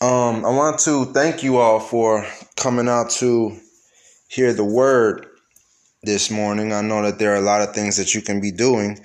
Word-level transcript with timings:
Um, 0.00 0.44
I 0.44 0.50
want 0.50 0.78
to 0.80 1.06
thank 1.06 1.42
you 1.42 1.56
all 1.56 1.80
for 1.80 2.26
coming 2.54 2.86
out 2.86 3.08
to 3.12 3.56
hear 4.28 4.52
the 4.52 4.64
word 4.64 5.26
this 6.02 6.30
morning. 6.30 6.74
I 6.74 6.82
know 6.82 7.02
that 7.02 7.18
there 7.18 7.32
are 7.32 7.38
a 7.38 7.40
lot 7.40 7.66
of 7.66 7.74
things 7.74 7.96
that 7.96 8.14
you 8.14 8.20
can 8.20 8.42
be 8.42 8.50
doing, 8.50 9.00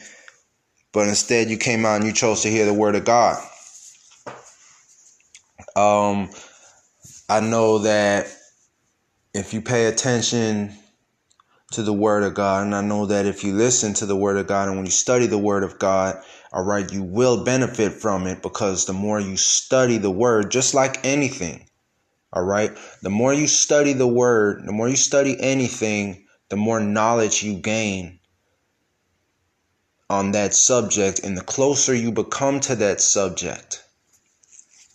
but 0.92 1.08
instead 1.08 1.50
you 1.50 1.56
came 1.58 1.86
out 1.86 1.96
and 1.96 2.06
you 2.06 2.12
chose 2.12 2.42
to 2.42 2.50
hear 2.50 2.66
the 2.66 2.74
word 2.74 2.96
of 2.96 3.06
God. 3.06 3.42
Um, 5.78 6.30
I 7.30 7.40
know 7.40 7.80
that 7.80 8.28
if 9.34 9.54
you 9.54 9.62
pay 9.62 9.86
attention 9.86 10.74
to 11.72 11.84
the 11.84 11.94
word 11.94 12.24
of 12.24 12.34
God, 12.34 12.66
and 12.66 12.76
I 12.76 12.82
know 12.82 13.06
that 13.06 13.26
if 13.26 13.46
you 13.46 13.54
listen 13.54 13.94
to 13.94 14.06
the 14.06 14.18
word 14.18 14.36
of 14.36 14.48
God 14.48 14.68
and 14.68 14.76
when 14.76 14.86
you 14.86 14.92
study 14.92 15.28
the 15.28 15.38
word 15.38 15.64
of 15.64 15.80
God, 15.80 16.22
all 16.52 16.64
right, 16.64 16.92
you 16.92 17.04
will 17.04 17.44
benefit 17.44 17.94
from 17.94 18.28
it 18.28 18.42
because 18.42 18.86
the 18.86 18.94
more 18.94 19.20
you 19.20 19.38
study 19.38 19.98
the 19.98 20.12
word, 20.12 20.52
just 20.52 20.74
like 20.74 21.06
anything, 21.06 21.70
all 22.34 22.44
right, 22.44 22.78
the 23.02 23.10
more 23.10 23.34
you 23.34 23.48
study 23.48 23.94
the 23.94 24.08
word, 24.08 24.66
the 24.66 24.72
more 24.72 24.90
you 24.90 24.98
study 24.98 25.40
anything, 25.40 26.26
the 26.50 26.58
more 26.58 26.80
knowledge 26.80 27.44
you 27.44 27.56
gain 27.56 28.20
on 30.10 30.32
that 30.32 30.54
subject, 30.54 31.20
and 31.20 31.38
the 31.38 31.44
closer 31.44 31.94
you 31.94 32.12
become 32.12 32.60
to 32.60 32.76
that 32.76 33.00
subject, 33.00 33.84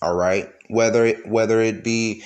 all 0.03 0.15
right, 0.15 0.51
whether 0.69 1.07
it 1.07 1.27
whether 1.27 1.61
it 1.63 1.83
be 1.83 2.23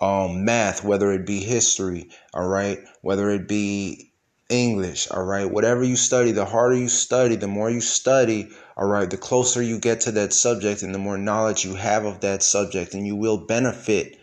um, 0.00 0.46
math, 0.46 0.82
whether 0.82 1.12
it 1.12 1.26
be 1.26 1.40
history, 1.40 2.08
all 2.32 2.48
right, 2.48 2.78
whether 3.02 3.28
it 3.28 3.46
be 3.46 4.12
English, 4.48 5.10
all 5.10 5.22
right, 5.22 5.50
whatever 5.50 5.84
you 5.84 5.96
study, 5.96 6.32
the 6.32 6.44
harder 6.44 6.76
you 6.76 6.88
study, 6.88 7.36
the 7.36 7.46
more 7.46 7.70
you 7.70 7.80
study, 7.80 8.50
all 8.80 8.86
right, 8.86 9.10
the 9.10 9.18
closer 9.18 9.62
you 9.62 9.78
get 9.78 10.00
to 10.00 10.12
that 10.12 10.32
subject 10.32 10.82
and 10.82 10.94
the 10.94 10.98
more 10.98 11.18
knowledge 11.18 11.66
you 11.66 11.74
have 11.74 12.06
of 12.06 12.20
that 12.20 12.42
subject, 12.42 12.94
and 12.94 13.06
you 13.06 13.14
will 13.14 13.36
benefit 13.36 14.18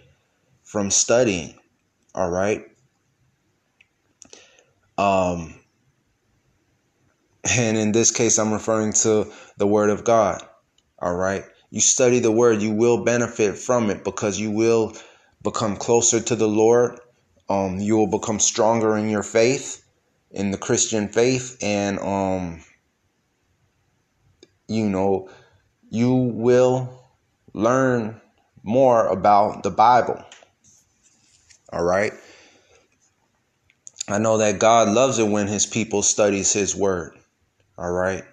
from 0.63 0.89
studying, 0.89 1.53
all 2.15 2.31
right. 2.31 2.65
Um, 4.97 5.53
and 7.47 7.77
in 7.77 7.91
this 7.91 8.09
case, 8.09 8.39
I'm 8.39 8.51
referring 8.51 8.93
to 8.93 9.31
the 9.57 9.67
Word 9.67 9.91
of 9.91 10.03
God, 10.03 10.41
all 10.97 11.13
right. 11.13 11.45
You 11.69 11.79
study 11.79 12.17
the 12.17 12.31
Word, 12.31 12.59
you 12.63 12.71
will 12.71 13.03
benefit 13.03 13.59
from 13.59 13.91
it 13.91 14.03
because 14.03 14.39
you 14.39 14.49
will 14.49 14.95
become 15.43 15.77
closer 15.77 16.19
to 16.19 16.35
the 16.35 16.47
Lord. 16.47 16.99
Um, 17.47 17.77
you 17.77 17.95
will 17.95 18.09
become 18.09 18.39
stronger 18.39 18.97
in 18.97 19.07
your 19.07 19.21
faith, 19.21 19.85
in 20.31 20.49
the 20.49 20.57
Christian 20.57 21.09
faith, 21.09 21.57
and 21.61 21.99
um, 21.99 22.63
you 24.67 24.89
know, 24.89 25.29
you 25.89 26.13
will 26.13 26.89
learn 27.53 28.19
more 28.63 29.07
about 29.07 29.63
the 29.63 29.71
Bible. 29.71 30.23
All 31.71 31.83
right. 31.83 32.13
I 34.07 34.19
know 34.19 34.37
that 34.37 34.59
God 34.59 34.89
loves 34.89 35.19
it 35.19 35.27
when 35.27 35.47
his 35.47 35.65
people 35.65 36.01
studies 36.01 36.53
his 36.53 36.75
word. 36.75 37.17
All 37.77 37.91
right. 37.91 38.23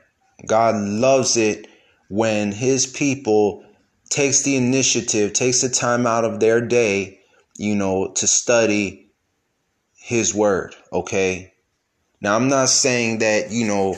God 0.47 0.77
loves 0.77 1.37
it 1.37 1.67
when 2.09 2.53
his 2.53 2.87
people 2.87 3.65
takes 4.09 4.43
the 4.43 4.57
initiative, 4.57 5.33
takes 5.33 5.63
the 5.63 5.69
time 5.69 6.07
out 6.07 6.25
of 6.25 6.39
their 6.39 6.61
day, 6.61 7.21
you 7.57 7.75
know, 7.75 8.13
to 8.13 8.27
study 8.27 9.11
his 9.97 10.35
word, 10.35 10.75
okay? 10.93 11.53
Now, 12.21 12.37
I'm 12.37 12.49
not 12.49 12.69
saying 12.69 13.19
that, 13.19 13.51
you 13.51 13.67
know, 13.67 13.97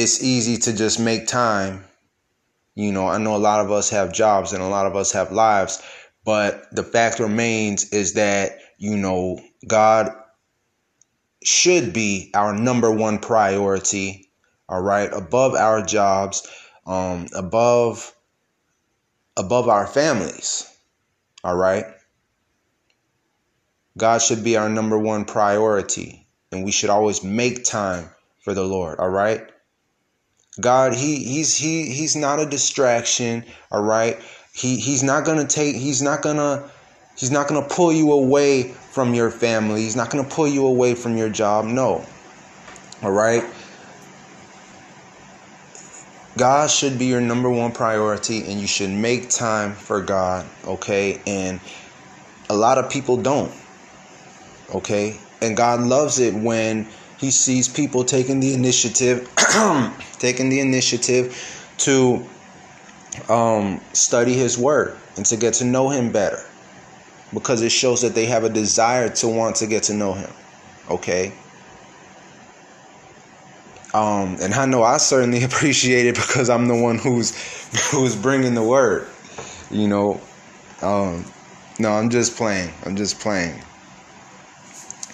it's 0.00 0.22
easy 0.22 0.56
to 0.56 0.72
just 0.72 0.98
make 0.98 1.26
time. 1.26 1.84
You 2.74 2.90
know, 2.90 3.06
I 3.06 3.18
know 3.18 3.36
a 3.36 3.38
lot 3.38 3.62
of 3.64 3.70
us 3.70 3.90
have 3.90 4.14
jobs 4.14 4.54
and 4.54 4.62
a 4.62 4.68
lot 4.68 4.86
of 4.86 4.96
us 4.96 5.12
have 5.12 5.30
lives, 5.30 5.82
but 6.24 6.64
the 6.72 6.82
fact 6.82 7.20
remains 7.20 7.90
is 7.90 8.14
that, 8.14 8.58
you 8.78 8.96
know, 8.96 9.38
God 9.66 10.10
should 11.44 11.92
be 11.92 12.30
our 12.32 12.54
number 12.54 12.90
one 12.90 13.18
priority, 13.18 14.30
all 14.70 14.80
right, 14.80 15.12
above 15.12 15.54
our 15.54 15.84
jobs, 15.84 16.48
um, 16.86 17.26
above 17.34 18.14
above 19.36 19.68
our 19.68 19.86
families. 19.86 20.66
All 21.44 21.56
right. 21.56 21.84
God 23.98 24.22
should 24.22 24.44
be 24.44 24.56
our 24.56 24.68
number 24.68 24.98
one 24.98 25.24
priority, 25.26 26.26
and 26.52 26.64
we 26.64 26.72
should 26.72 26.90
always 26.90 27.22
make 27.22 27.64
time 27.64 28.08
for 28.42 28.54
the 28.54 28.64
Lord. 28.64 28.98
All 28.98 29.10
right. 29.10 29.50
God, 30.58 30.94
he 30.94 31.22
he's 31.22 31.56
he 31.56 31.86
he's 31.90 32.16
not 32.16 32.40
a 32.40 32.46
distraction. 32.46 33.44
All 33.70 33.82
right. 33.82 34.18
He 34.52 34.76
he's 34.76 35.02
not 35.02 35.24
gonna 35.24 35.46
take. 35.46 35.76
He's 35.76 36.02
not 36.02 36.22
gonna. 36.22 36.68
He's 37.16 37.30
not 37.30 37.48
gonna 37.48 37.66
pull 37.66 37.92
you 37.92 38.12
away 38.12 38.64
from 38.64 39.14
your 39.14 39.30
family. 39.30 39.82
He's 39.82 39.96
not 39.96 40.10
gonna 40.10 40.28
pull 40.28 40.48
you 40.48 40.66
away 40.66 40.94
from 40.94 41.16
your 41.16 41.28
job. 41.28 41.66
No. 41.66 42.04
All 43.02 43.12
right. 43.12 43.44
God 46.36 46.70
should 46.70 46.98
be 46.98 47.06
your 47.06 47.20
number 47.20 47.50
one 47.50 47.72
priority 47.72 48.50
and 48.50 48.60
you 48.60 48.66
should 48.66 48.90
make 48.90 49.28
time 49.28 49.74
for 49.74 50.00
God, 50.00 50.46
okay? 50.64 51.20
And 51.26 51.60
a 52.48 52.54
lot 52.54 52.78
of 52.78 52.88
people 52.90 53.16
don't, 53.16 53.52
okay? 54.74 55.18
And 55.42 55.56
God 55.56 55.80
loves 55.80 56.18
it 56.18 56.32
when 56.32 56.86
He 57.20 57.30
sees 57.30 57.68
people 57.68 58.02
taking 58.04 58.40
the 58.40 58.54
initiative, 58.54 59.30
taking 60.18 60.48
the 60.48 60.60
initiative 60.60 61.36
to 61.78 62.24
um, 63.28 63.80
study 63.92 64.32
His 64.32 64.56
Word 64.56 64.96
and 65.16 65.26
to 65.26 65.36
get 65.36 65.52
to 65.54 65.64
know 65.64 65.90
Him 65.90 66.12
better 66.12 66.42
because 67.34 67.60
it 67.60 67.72
shows 67.72 68.00
that 68.00 68.14
they 68.14 68.24
have 68.24 68.44
a 68.44 68.48
desire 68.48 69.10
to 69.10 69.28
want 69.28 69.56
to 69.56 69.66
get 69.66 69.82
to 69.84 69.94
know 69.94 70.14
Him, 70.14 70.30
okay? 70.88 71.32
Um, 73.92 74.36
and 74.40 74.54
I 74.54 74.64
know 74.64 74.82
I 74.82 74.96
certainly 74.96 75.44
appreciate 75.50 76.06
it 76.06 76.14
because 76.14 76.48
I'm 76.48 76.68
the 76.68 76.80
one 76.80 76.96
who's 76.96 77.36
who's 77.90 78.16
bringing 78.16 78.54
the 78.54 78.62
word. 78.62 79.06
You 79.70 79.88
know, 79.88 80.20
um, 80.80 81.24
no, 81.78 81.92
I'm 81.92 82.08
just 82.08 82.36
playing. 82.36 82.72
I'm 82.86 82.96
just 82.96 83.20
playing. 83.20 83.62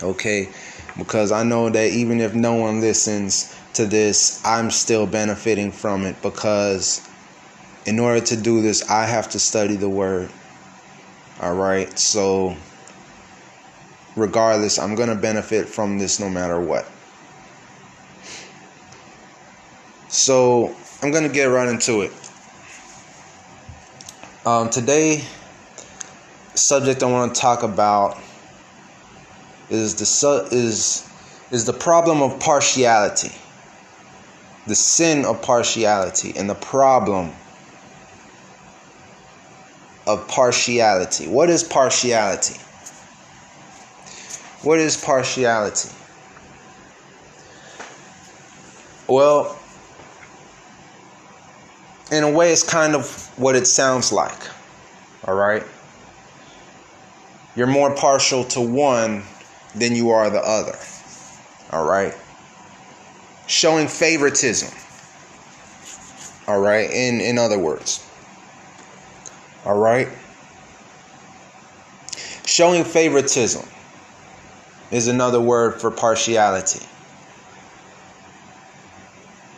Okay, 0.03 0.53
because 0.99 1.33
I 1.33 1.43
know 1.43 1.69
that 1.71 1.91
even 1.91 2.21
if 2.21 2.35
no 2.35 2.55
one 2.55 2.81
listens 2.81 3.55
to 3.75 3.87
this, 3.87 4.45
I'm 4.45 4.71
still 4.71 5.07
benefiting 5.07 5.73
from 5.73 6.05
it 6.05 6.21
because 6.23 7.07
in 7.85 7.99
order 7.99 8.25
to 8.27 8.37
do 8.37 8.63
this, 8.63 8.89
I 8.91 9.05
have 9.07 9.29
to 9.31 9.39
study 9.39 9.77
the 9.77 9.89
word. 9.89 10.31
All 11.41 11.55
right, 11.55 11.99
so 11.99 12.57
regardless, 14.17 14.79
I'm 14.79 14.95
going 14.95 15.11
to 15.11 15.15
benefit 15.15 15.69
from 15.69 15.99
this 15.99 16.19
no 16.19 16.31
matter 16.31 16.61
what. 16.61 16.87
So 20.09 20.75
I'm 21.03 21.11
gonna 21.11 21.29
get 21.29 21.45
right 21.45 21.69
into 21.69 22.01
it. 22.01 22.13
Um, 24.47 24.71
today, 24.71 25.25
subject 26.55 27.03
I 27.03 27.07
want 27.07 27.35
to 27.35 27.41
talk 27.41 27.63
about 27.63 28.17
is 29.71 29.95
the 29.95 30.49
is 30.53 31.09
is 31.51 31.65
the 31.65 31.73
problem 31.73 32.23
of 32.23 32.39
partiality, 32.41 33.33
the 34.67 34.75
sin 34.75 35.25
of 35.25 35.43
partiality, 35.43 36.33
and 36.37 36.49
the 36.49 36.55
problem 36.55 37.33
of 40.07 40.27
partiality. 40.29 41.27
What 41.27 41.51
is 41.51 41.65
partiality? 41.65 42.61
What 44.63 44.79
is 44.79 44.97
partiality? 44.97 45.91
Well, 49.09 49.57
in 52.11 52.25
a 52.25 52.31
way, 52.31 52.53
it's 52.53 52.63
kind 52.63 52.95
of 52.95 53.33
what 53.37 53.55
it 53.55 53.67
sounds 53.67 54.13
like. 54.13 54.39
All 55.25 55.35
right? 55.35 55.63
You're 57.55 57.67
more 57.67 57.95
partial 57.95 58.45
to 58.45 58.61
one 58.61 59.23
than 59.77 59.95
you 59.95 60.11
are 60.11 60.31
the 60.31 60.41
other. 60.41 60.77
All 61.71 61.85
right? 61.85 62.15
Showing 63.47 63.87
favoritism. 63.87 64.73
All 66.49 66.61
right? 66.61 66.91
In, 66.91 67.21
in 67.21 67.39
other 67.39 67.59
words. 67.59 68.09
All 69.65 69.79
right? 69.79 70.09
Showing 72.47 72.85
favoritism 72.85 73.69
is 74.91 75.09
another 75.09 75.41
word 75.41 75.81
for 75.81 75.91
partiality. 75.91 76.85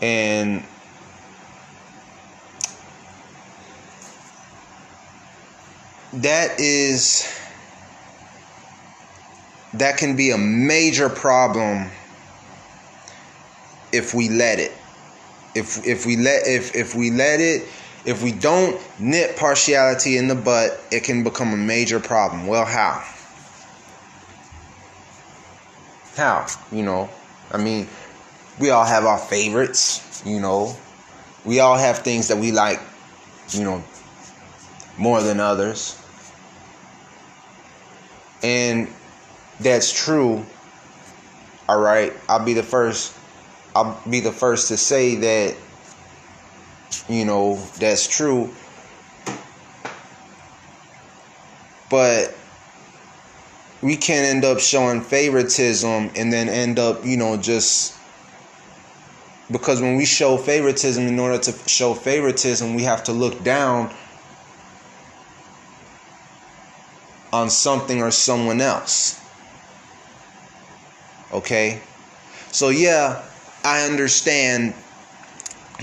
And 0.00 0.64
that 6.14 6.58
is 6.58 7.38
that 9.74 9.98
can 9.98 10.16
be 10.16 10.30
a 10.30 10.38
major 10.38 11.08
problem 11.08 11.90
if 13.92 14.14
we 14.14 14.28
let 14.28 14.58
it 14.58 14.72
if 15.54 15.84
if 15.86 16.06
we 16.06 16.16
let 16.16 16.46
if 16.46 16.74
if 16.74 16.94
we 16.94 17.10
let 17.10 17.40
it 17.40 17.68
if 18.04 18.22
we 18.22 18.32
don't 18.32 18.80
nip 18.98 19.36
partiality 19.36 20.16
in 20.16 20.28
the 20.28 20.34
butt, 20.34 20.80
it 20.90 21.04
can 21.04 21.24
become 21.24 21.52
a 21.52 21.56
major 21.56 22.00
problem. 22.00 22.46
Well, 22.46 22.64
how? 22.64 23.04
How? 26.16 26.46
You 26.72 26.84
know, 26.84 27.10
I 27.52 27.58
mean, 27.58 27.86
we 28.58 28.70
all 28.70 28.84
have 28.84 29.04
our 29.04 29.18
favorites, 29.18 30.22
you 30.24 30.40
know. 30.40 30.74
We 31.44 31.60
all 31.60 31.76
have 31.76 31.98
things 31.98 32.28
that 32.28 32.38
we 32.38 32.50
like, 32.50 32.80
you 33.50 33.64
know, 33.64 33.84
more 34.96 35.22
than 35.22 35.38
others. 35.38 36.00
And 38.42 38.88
that's 39.60 39.93
true. 39.93 40.44
All 41.69 41.81
right, 41.81 42.12
I'll 42.28 42.44
be 42.44 42.55
the 42.55 42.62
first 42.62 43.14
I'll 43.75 44.00
be 44.08 44.20
the 44.20 44.32
first 44.32 44.69
to 44.69 44.76
say 44.76 45.14
that 45.16 45.56
you 47.08 47.25
know 47.25 47.56
that's 47.78 48.06
true. 48.06 48.52
But 51.90 52.34
we 53.81 53.96
can't 53.96 54.26
end 54.26 54.44
up 54.44 54.58
showing 54.58 55.02
favoritism 55.02 56.11
and 56.16 56.32
then 56.32 56.49
end 56.49 56.78
up, 56.78 57.04
you 57.04 57.16
know, 57.16 57.37
just 57.37 57.94
because 59.50 59.81
when 59.81 59.96
we 59.96 60.04
show 60.04 60.37
favoritism, 60.37 61.06
in 61.06 61.19
order 61.19 61.38
to 61.38 61.69
show 61.69 61.94
favoritism, 61.94 62.75
we 62.75 62.82
have 62.82 63.04
to 63.04 63.12
look 63.12 63.43
down 63.44 63.94
on 67.32 67.49
something 67.49 68.02
or 68.02 68.11
someone 68.11 68.61
else. 68.61 69.20
Okay? 71.32 71.80
So, 72.52 72.70
yeah, 72.70 73.25
I 73.64 73.86
understand 73.86 74.75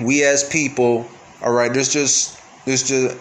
we 0.01 0.23
as 0.23 0.43
people, 0.43 1.07
all 1.41 1.53
right, 1.53 1.73
there's 1.73 1.91
just, 1.91 2.39
there's 2.65 2.83
just, 2.83 3.17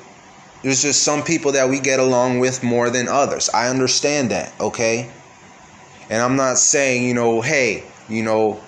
there's 0.62 0.82
just 0.82 1.02
some 1.02 1.22
people 1.22 1.52
that 1.52 1.68
we 1.68 1.78
get 1.78 2.00
along 2.00 2.38
with 2.38 2.62
more 2.62 2.88
than 2.90 3.06
others. 3.06 3.50
I 3.50 3.68
understand 3.68 4.30
that, 4.30 4.58
okay? 4.60 5.10
And 6.08 6.22
I'm 6.22 6.36
not 6.36 6.58
saying, 6.58 7.06
you 7.06 7.14
know, 7.14 7.40
hey, 7.40 7.84
you 8.08 8.22
know, 8.22 8.60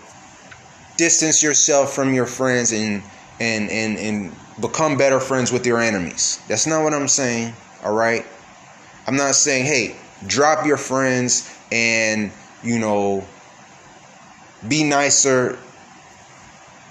distance 0.96 1.42
yourself 1.42 1.94
from 1.94 2.14
your 2.14 2.26
friends 2.26 2.72
and 2.72 3.02
and 3.40 3.70
and 3.70 3.98
and 3.98 4.34
become 4.60 4.96
better 4.96 5.20
friends 5.20 5.52
with 5.52 5.66
your 5.66 5.78
enemies. 5.78 6.40
That's 6.48 6.66
not 6.66 6.82
what 6.82 6.94
I'm 6.94 7.08
saying, 7.08 7.54
all 7.84 7.94
right? 7.94 8.24
I'm 9.06 9.16
not 9.16 9.34
saying, 9.34 9.66
hey, 9.66 9.96
drop 10.26 10.66
your 10.66 10.78
friends 10.78 11.54
and, 11.70 12.32
you 12.62 12.78
know, 12.78 13.24
be 14.68 14.84
nicer 14.84 15.58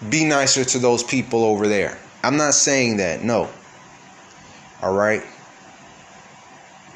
be 0.10 0.26
nicer 0.26 0.66
to 0.66 0.80
those 0.80 1.04
people 1.04 1.44
over 1.44 1.68
there. 1.68 1.98
I'm 2.24 2.38
not 2.38 2.54
saying 2.54 2.98
that. 2.98 3.24
No. 3.24 3.50
All 4.82 4.94
right? 4.94 5.24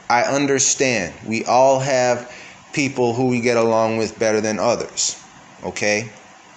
I 0.09 0.23
understand. 0.23 1.13
We 1.25 1.45
all 1.45 1.79
have 1.79 2.31
people 2.73 3.13
who 3.13 3.27
we 3.27 3.39
get 3.39 3.57
along 3.57 3.97
with 3.97 4.17
better 4.19 4.41
than 4.41 4.59
others. 4.59 5.21
Okay? 5.63 6.09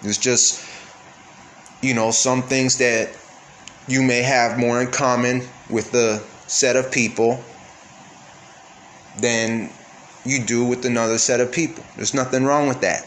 It's 0.02 0.18
just, 0.18 0.64
you 1.80 1.94
know, 1.94 2.10
some 2.10 2.42
things 2.42 2.78
that 2.78 3.16
you 3.88 4.02
may 4.02 4.22
have 4.22 4.58
more 4.58 4.80
in 4.80 4.90
common 4.90 5.42
with 5.70 5.92
the 5.92 6.22
set 6.46 6.76
of 6.76 6.90
people 6.90 7.42
than 9.20 9.70
you 10.24 10.44
do 10.44 10.64
with 10.64 10.84
another 10.84 11.18
set 11.18 11.40
of 11.40 11.52
people. 11.52 11.84
There's 11.96 12.14
nothing 12.14 12.44
wrong 12.44 12.68
with 12.68 12.80
that. 12.80 13.06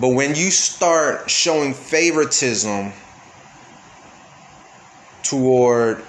But 0.00 0.08
when 0.10 0.34
you 0.34 0.50
start 0.50 1.30
showing 1.30 1.74
favoritism 1.74 2.92
toward 5.22 6.02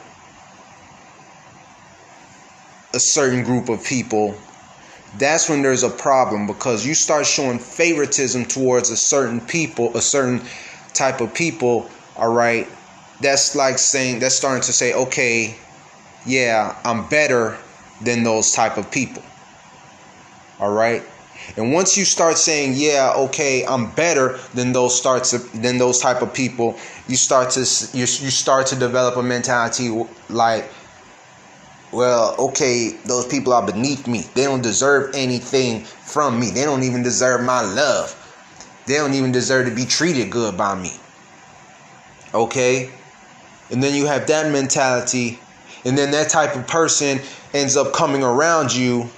a 2.94 3.00
certain 3.00 3.44
group 3.44 3.70
of 3.70 3.84
people 3.84 4.36
that's 5.18 5.48
when 5.48 5.62
there's 5.62 5.84
a 5.84 5.90
problem 5.90 6.48
because 6.48 6.86
you 6.86 6.96
start 6.96 7.26
showing 7.26 7.60
favoritism 7.60 8.46
towards 8.46 8.90
a 8.90 8.98
certain 8.98 9.42
people, 9.42 9.96
a 9.96 10.02
certain 10.02 10.42
type 10.94 11.22
of 11.22 11.34
people, 11.34 11.90
all 12.18 12.34
right? 12.34 12.68
That's 13.22 13.56
like 13.56 13.78
saying 13.78 14.20
that's 14.20 14.36
starting 14.36 14.64
to 14.64 14.74
say, 14.74 14.94
okay, 14.94 15.56
yeah, 16.26 16.76
I'm 16.84 17.08
better 17.10 17.58
than 18.02 18.24
those 18.24 18.52
type 18.52 18.78
of 18.78 18.90
people. 18.90 19.24
All 20.60 20.72
right? 20.72 21.04
And 21.58 21.74
once 21.74 21.98
you 21.98 22.06
start 22.06 22.38
saying, 22.38 22.74
yeah, 22.76 23.14
okay, 23.16 23.66
I'm 23.66 23.92
better 23.92 24.40
than 24.54 24.72
those 24.72 24.98
starts 24.98 25.32
than 25.52 25.78
those 25.78 26.00
type 26.00 26.22
of 26.22 26.34
people, 26.34 26.78
you 27.08 27.16
start 27.16 27.52
to 27.52 27.60
you, 27.94 28.02
you 28.02 28.06
start 28.06 28.68
to 28.68 28.76
develop 28.76 29.18
a 29.18 29.24
mentality 29.24 30.06
like 30.30 30.70
well, 31.94 32.36
okay, 32.40 32.98
those 33.06 33.28
people 33.28 33.54
are 33.54 33.66
beneath 33.66 34.08
me. 34.08 34.22
They 34.34 34.46
don't 34.46 34.64
deserve 34.64 35.14
anything 35.14 35.84
from 35.84 36.40
me. 36.40 36.50
They 36.50 36.64
don't 36.66 36.82
even 36.82 37.04
deserve 37.04 37.44
my 37.44 37.62
love. 37.62 38.20
They 38.88 38.96
don't 38.96 39.14
even 39.14 39.32
deserve 39.32 39.68
to 39.68 39.76
be 39.76 39.86
treated 39.86 40.32
good 40.32 40.58
by 40.58 40.74
me. 40.76 40.94
Okay? 42.34 42.92
And 43.70 43.82
then 43.82 43.94
you 43.94 44.08
have 44.08 44.28
that 44.28 44.52
mentality, 44.52 45.40
and 45.86 45.98
then 45.98 46.12
that 46.12 46.30
type 46.30 46.56
of 46.56 46.68
person 46.68 47.20
ends 47.54 47.78
up 47.78 47.94
coming 47.94 48.24
around 48.24 48.74
you, 48.74 49.10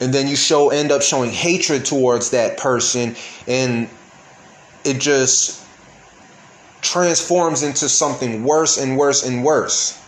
and 0.00 0.12
then 0.12 0.26
you 0.26 0.36
show 0.36 0.70
end 0.70 0.90
up 0.90 1.02
showing 1.02 1.30
hatred 1.30 1.84
towards 1.84 2.30
that 2.30 2.56
person, 2.56 3.14
and 3.46 3.88
it 4.84 4.98
just 4.98 5.62
transforms 6.80 7.62
into 7.62 7.88
something 7.88 8.42
worse 8.42 8.78
and 8.78 8.96
worse 8.96 9.24
and 9.24 9.44
worse. 9.44 10.00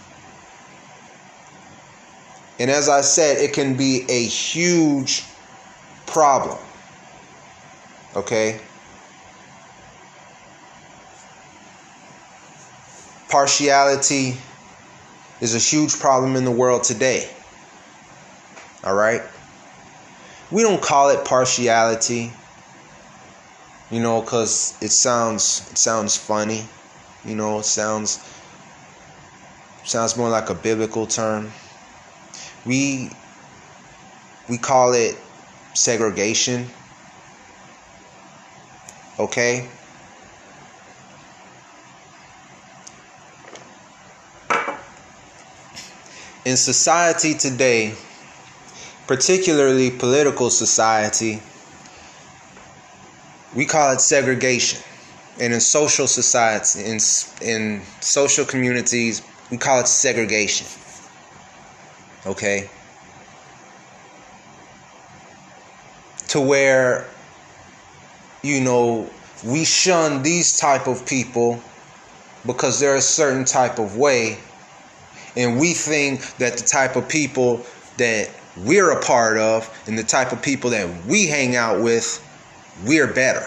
And 2.58 2.70
as 2.70 2.88
I 2.88 3.00
said, 3.00 3.38
it 3.38 3.52
can 3.52 3.76
be 3.76 4.06
a 4.08 4.24
huge 4.24 5.24
problem. 6.06 6.58
Okay? 8.14 8.60
Partiality 13.28 14.36
is 15.40 15.54
a 15.54 15.58
huge 15.58 15.98
problem 15.98 16.36
in 16.36 16.44
the 16.44 16.50
world 16.50 16.84
today. 16.84 17.28
All 18.84 18.94
right? 18.94 19.22
We 20.52 20.62
don't 20.62 20.82
call 20.82 21.08
it 21.10 21.24
partiality, 21.24 22.30
you 23.90 24.00
know, 24.00 24.22
cuz 24.22 24.74
it 24.80 24.90
sounds 24.92 25.62
it 25.70 25.78
sounds 25.78 26.16
funny, 26.16 26.68
you 27.24 27.34
know, 27.34 27.60
it 27.60 27.64
sounds 27.64 28.18
sounds 29.84 30.16
more 30.16 30.28
like 30.28 30.50
a 30.50 30.54
biblical 30.54 31.06
term. 31.06 31.52
We 32.64 33.10
we 34.48 34.58
call 34.58 34.92
it 34.92 35.16
segregation 35.74 36.68
okay? 39.18 39.68
In 46.44 46.56
society 46.56 47.34
today 47.34 47.94
particularly 49.06 49.90
political 49.90 50.50
society 50.50 51.40
we 53.54 53.66
call 53.66 53.92
it 53.92 54.00
segregation. 54.00 54.80
And 55.40 55.52
in 55.52 55.60
social 55.60 56.06
society 56.06 56.84
in 56.84 56.98
in 57.40 57.82
social 58.00 58.44
communities 58.44 59.22
we 59.50 59.56
call 59.56 59.80
it 59.80 59.88
segregation. 59.88 60.66
Okay? 62.26 62.68
To 66.28 66.40
where 66.40 67.06
you 68.42 68.60
know 68.60 69.10
we 69.44 69.64
shun 69.64 70.22
these 70.22 70.58
type 70.58 70.86
of 70.86 71.06
people 71.06 71.62
because 72.46 72.78
they're 72.78 72.96
a 72.96 73.00
certain 73.00 73.44
type 73.44 73.78
of 73.78 73.96
way. 73.96 74.38
And 75.34 75.58
we 75.58 75.72
think 75.72 76.20
that 76.36 76.58
the 76.58 76.64
type 76.64 76.96
of 76.96 77.08
people 77.08 77.64
that 77.96 78.28
we're 78.56 78.90
a 78.90 79.00
part 79.00 79.38
of 79.38 79.68
and 79.86 79.98
the 79.98 80.02
type 80.02 80.32
of 80.32 80.42
people 80.42 80.70
that 80.70 81.06
we 81.06 81.26
hang 81.26 81.56
out 81.56 81.82
with 81.82 82.20
we're 82.86 83.12
better. 83.12 83.46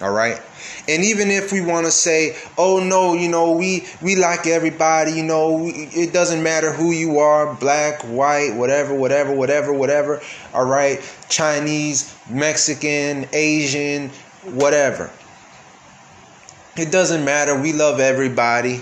All 0.00 0.12
right? 0.12 0.40
And 0.88 1.04
even 1.04 1.30
if 1.30 1.52
we 1.52 1.60
want 1.60 1.86
to 1.86 1.92
say 1.92 2.36
oh 2.56 2.82
no 2.82 3.14
you 3.14 3.28
know 3.28 3.52
we 3.52 3.86
we 4.02 4.16
like 4.16 4.46
everybody 4.46 5.12
you 5.12 5.22
know 5.22 5.70
it 5.72 6.12
doesn't 6.12 6.42
matter 6.42 6.72
who 6.72 6.90
you 6.90 7.18
are 7.18 7.54
black 7.54 8.02
white 8.02 8.54
whatever 8.54 8.94
whatever 8.94 9.32
whatever 9.32 9.72
whatever 9.72 10.20
all 10.54 10.64
right? 10.64 11.00
Chinese 11.28 12.14
mexican 12.28 13.26
asian 13.32 14.08
whatever. 14.44 15.10
It 16.76 16.90
doesn't 16.90 17.24
matter. 17.24 17.60
We 17.60 17.72
love 17.72 18.00
everybody. 18.00 18.80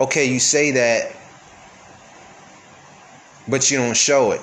Okay 0.00 0.26
you 0.26 0.38
say 0.38 0.72
that 0.72 1.13
but 3.48 3.70
you 3.70 3.78
don't 3.78 3.96
show 3.96 4.32
it 4.32 4.40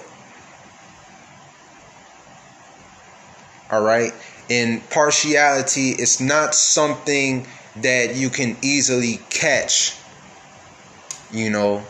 all 3.69 3.83
right 3.83 4.13
and 4.51 4.87
partiality 4.89 5.91
is 5.91 6.19
not 6.19 6.53
something 6.53 7.47
that 7.77 8.15
you 8.15 8.29
can 8.29 8.57
easily 8.61 9.19
catch. 9.29 9.95
You 11.31 11.49
know, 11.49 11.83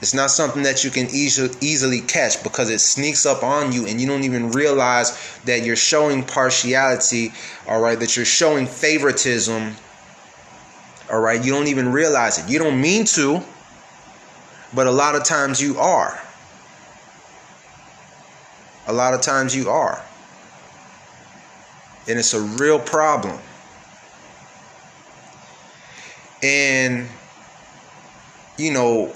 it's 0.00 0.12
not 0.12 0.30
something 0.30 0.64
that 0.64 0.82
you 0.82 0.90
can 0.90 1.06
easily 1.10 1.56
easily 1.60 2.00
catch 2.00 2.42
because 2.42 2.68
it 2.68 2.80
sneaks 2.80 3.24
up 3.26 3.44
on 3.44 3.72
you 3.72 3.86
and 3.86 4.00
you 4.00 4.08
don't 4.08 4.24
even 4.24 4.50
realize 4.50 5.16
that 5.44 5.64
you're 5.64 5.76
showing 5.76 6.24
partiality, 6.24 7.32
all 7.68 7.80
right, 7.80 7.98
that 8.00 8.16
you're 8.16 8.24
showing 8.24 8.66
favoritism. 8.66 9.76
All 11.12 11.20
right, 11.20 11.44
you 11.44 11.52
don't 11.52 11.68
even 11.68 11.92
realize 11.92 12.38
it. 12.38 12.50
You 12.50 12.58
don't 12.58 12.80
mean 12.80 13.04
to, 13.04 13.40
but 14.74 14.86
a 14.86 14.90
lot 14.90 15.14
of 15.14 15.24
times 15.24 15.60
you 15.62 15.78
are. 15.78 16.20
A 18.86 18.92
lot 18.92 19.14
of 19.14 19.20
times 19.20 19.54
you 19.54 19.70
are. 19.70 20.04
And 22.06 22.18
it's 22.18 22.34
a 22.34 22.40
real 22.40 22.78
problem. 22.78 23.38
And, 26.42 27.08
you 28.58 28.72
know, 28.72 29.14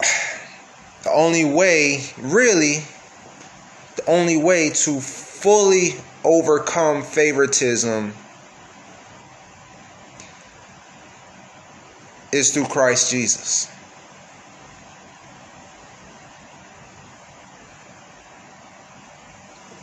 the 1.02 1.10
only 1.10 1.44
way, 1.44 2.04
really, 2.18 2.84
the 3.96 4.06
only 4.06 4.38
way 4.38 4.70
to 4.70 5.00
fully 5.00 5.96
overcome 6.24 7.02
favoritism 7.02 8.14
is 12.32 12.52
through 12.52 12.66
Christ 12.66 13.10
Jesus. 13.10 13.70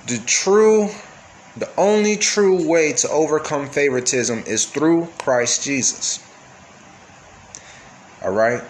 The 0.07 0.19
true, 0.25 0.89
the 1.57 1.69
only 1.77 2.15
true 2.15 2.65
way 2.67 2.93
to 2.93 3.09
overcome 3.09 3.67
favoritism 3.67 4.43
is 4.47 4.65
through 4.65 5.07
Christ 5.17 5.63
Jesus. 5.63 6.23
All 8.23 8.31
right? 8.31 8.63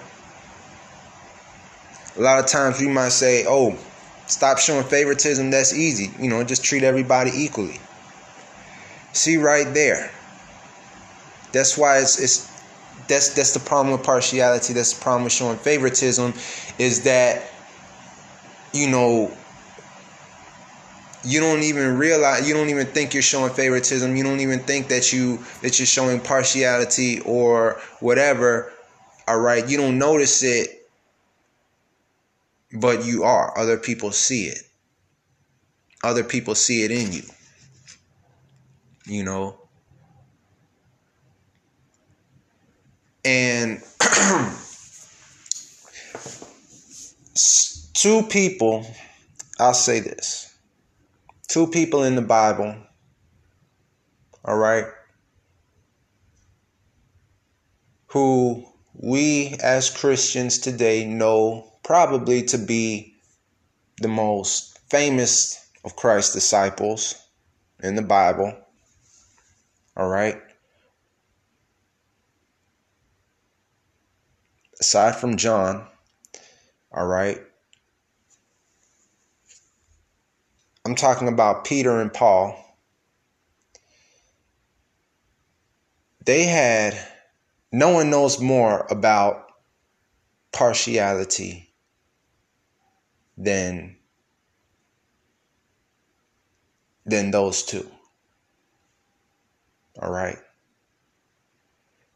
A 2.17 2.21
lot 2.21 2.39
of 2.39 2.47
times 2.47 2.79
we 2.79 2.87
might 2.87 3.09
say, 3.09 3.45
oh, 3.47 3.77
stop 4.25 4.57
showing 4.57 4.83
favoritism, 4.83 5.51
that's 5.51 5.73
easy. 5.73 6.11
You 6.19 6.29
know, 6.29 6.43
just 6.43 6.63
treat 6.63 6.83
everybody 6.83 7.29
equally. 7.35 7.79
See 9.13 9.37
right 9.37 9.71
there. 9.73 10.11
That's 11.51 11.77
why 11.77 11.99
it's 11.99 12.19
it's 12.19 12.56
that's 13.07 13.29
that's 13.33 13.53
the 13.53 13.59
problem 13.59 13.91
with 13.95 14.05
partiality, 14.05 14.73
that's 14.73 14.93
the 14.93 15.01
problem 15.01 15.23
with 15.23 15.33
showing 15.33 15.57
favoritism, 15.57 16.33
is 16.77 17.03
that 17.03 17.43
you 18.73 18.89
know 18.89 19.35
you 21.23 21.39
don't 21.39 21.63
even 21.63 21.97
realize 21.97 22.47
you 22.47 22.53
don't 22.53 22.69
even 22.69 22.85
think 22.87 23.13
you're 23.13 23.23
showing 23.23 23.51
favoritism 23.51 24.15
you 24.15 24.23
don't 24.23 24.39
even 24.39 24.59
think 24.59 24.87
that 24.87 25.11
you 25.11 25.37
that 25.61 25.79
you're 25.79 25.85
showing 25.85 26.19
partiality 26.21 27.19
or 27.21 27.81
whatever 27.99 28.71
all 29.27 29.39
right? 29.39 29.67
You 29.67 29.77
don't 29.77 29.97
notice 29.97 30.41
it 30.43 30.87
but 32.73 33.05
you 33.05 33.23
are. 33.23 33.57
Other 33.57 33.77
people 33.77 34.11
see 34.11 34.45
it. 34.45 34.59
Other 36.03 36.23
people 36.23 36.53
see 36.53 36.83
it 36.83 36.91
in 36.91 37.11
you. 37.11 37.23
You 39.05 39.23
know 39.23 39.57
and 43.27 43.81
two 47.93 48.23
people 48.23 48.85
i'll 49.59 49.73
say 49.73 49.99
this 49.99 50.47
two 51.47 51.67
people 51.67 52.03
in 52.03 52.15
the 52.15 52.21
Bible, 52.21 52.75
all 54.43 54.57
right, 54.57 54.85
who 58.07 58.65
we 58.93 59.55
as 59.63 59.89
Christians 59.89 60.59
today 60.59 61.05
know 61.05 61.71
probably 61.83 62.43
to 62.43 62.57
be 62.57 63.15
the 64.01 64.07
most 64.07 64.79
famous 64.89 65.69
of 65.83 65.95
Christ's 65.95 66.33
disciples 66.33 67.15
in 67.81 67.95
the 67.95 68.01
Bible, 68.01 68.53
all 69.95 70.09
right. 70.09 70.41
Aside 74.79 75.15
from 75.15 75.37
John, 75.37 75.87
all 76.91 77.07
right, 77.07 77.41
I'm 80.85 80.95
talking 80.95 81.27
about 81.27 81.65
Peter 81.65 81.99
and 81.99 82.13
Paul. 82.13 82.63
They 86.23 86.45
had, 86.45 86.97
no 87.71 87.89
one 87.89 88.09
knows 88.09 88.39
more 88.39 88.87
about 88.89 89.47
partiality 90.51 91.73
than 93.37 93.97
than 97.05 97.31
those 97.31 97.63
two. 97.63 97.89
All 100.01 100.11
right. 100.11 100.37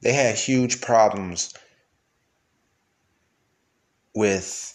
They 0.01 0.13
had 0.13 0.35
huge 0.35 0.81
problems 0.81 1.53
with 4.13 4.67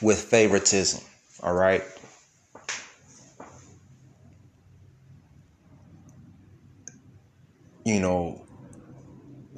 with 0.00 0.20
favoritism, 0.20 1.02
all 1.42 1.54
right? 1.54 1.82
you 7.84 8.00
know, 8.00 8.44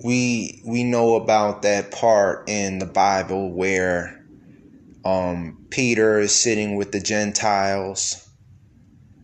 we 0.05 0.61
we 0.67 0.85
know 0.85 1.15
about 1.15 1.63
that 1.63 1.93
part 1.93 2.49
in 2.49 2.79
the 2.79 2.87
Bible 2.87 3.53
where 3.53 4.25
um, 5.05 5.67
Peter 5.71 6.19
is 6.19 6.35
sitting 6.35 6.77
with 6.77 6.93
the 6.93 7.01
Gentiles, 7.01 8.29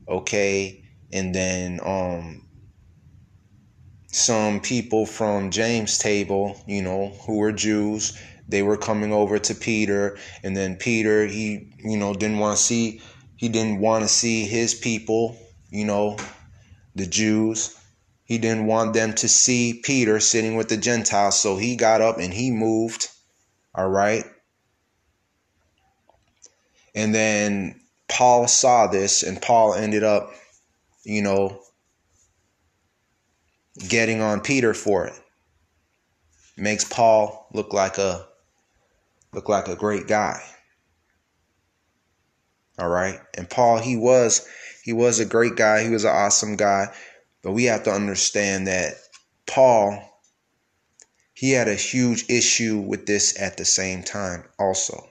okay, 0.08 0.84
and 1.12 1.34
then 1.34 1.80
um, 1.84 2.46
some 4.06 4.60
people 4.60 5.04
from 5.04 5.50
James' 5.50 5.98
table, 5.98 6.62
you 6.66 6.80
know, 6.80 7.08
who 7.26 7.38
were 7.38 7.52
Jews, 7.52 8.16
they 8.52 8.62
were 8.62 8.76
coming 8.76 9.12
over 9.12 9.40
to 9.40 9.54
Peter, 9.56 10.16
and 10.44 10.56
then 10.56 10.76
Peter, 10.76 11.26
he, 11.26 11.72
you 11.78 11.96
know, 11.96 12.14
didn't 12.14 12.38
want 12.38 12.56
to 12.56 12.62
see, 12.62 13.02
he 13.34 13.48
didn't 13.48 13.80
want 13.80 14.04
to 14.04 14.08
see 14.08 14.44
his 14.44 14.74
people, 14.74 15.36
you 15.70 15.84
know, 15.84 16.16
the 16.94 17.06
Jews 17.06 17.76
he 18.32 18.38
didn't 18.38 18.64
want 18.64 18.94
them 18.94 19.12
to 19.16 19.28
see 19.28 19.82
Peter 19.84 20.18
sitting 20.18 20.56
with 20.56 20.70
the 20.70 20.78
Gentiles, 20.78 21.38
so 21.38 21.58
he 21.58 21.76
got 21.76 22.00
up 22.00 22.18
and 22.18 22.32
he 22.32 22.50
moved. 22.50 23.08
All 23.74 23.90
right. 23.90 24.24
And 26.94 27.14
then 27.14 27.78
Paul 28.08 28.48
saw 28.48 28.86
this, 28.86 29.22
and 29.22 29.42
Paul 29.42 29.74
ended 29.74 30.02
up, 30.02 30.32
you 31.04 31.20
know, 31.20 31.60
getting 33.86 34.22
on 34.22 34.40
Peter 34.40 34.72
for 34.72 35.06
it. 35.06 35.20
Makes 36.56 36.84
Paul 36.84 37.48
look 37.52 37.74
like 37.74 37.98
a 37.98 38.26
look 39.32 39.48
like 39.48 39.68
a 39.68 39.76
great 39.76 40.06
guy. 40.06 40.40
All 42.78 42.88
right. 42.88 43.20
And 43.36 43.48
Paul, 43.48 43.78
he 43.78 43.96
was 43.96 44.46
he 44.82 44.92
was 44.92 45.20
a 45.20 45.24
great 45.24 45.56
guy. 45.56 45.84
He 45.84 45.90
was 45.90 46.04
an 46.04 46.14
awesome 46.14 46.56
guy. 46.56 46.92
But 47.42 47.52
we 47.52 47.64
have 47.64 47.84
to 47.84 47.92
understand 47.92 48.66
that 48.66 48.94
Paul, 49.46 50.02
he 51.34 51.52
had 51.52 51.68
a 51.68 51.74
huge 51.74 52.24
issue 52.28 52.78
with 52.78 53.06
this 53.06 53.40
at 53.40 53.56
the 53.56 53.64
same 53.64 54.02
time, 54.02 54.44
also. 54.58 55.08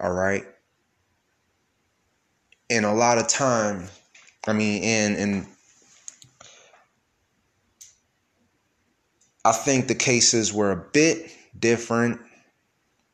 All 0.00 0.12
right. 0.12 0.44
And 2.68 2.84
a 2.84 2.92
lot 2.92 3.18
of 3.18 3.28
time, 3.28 3.88
I 4.46 4.52
mean, 4.52 4.82
and 4.84 5.16
and 5.16 5.46
I 9.44 9.52
think 9.52 9.88
the 9.88 9.94
cases 9.94 10.52
were 10.52 10.70
a 10.70 10.76
bit 10.92 11.30
different 11.58 12.20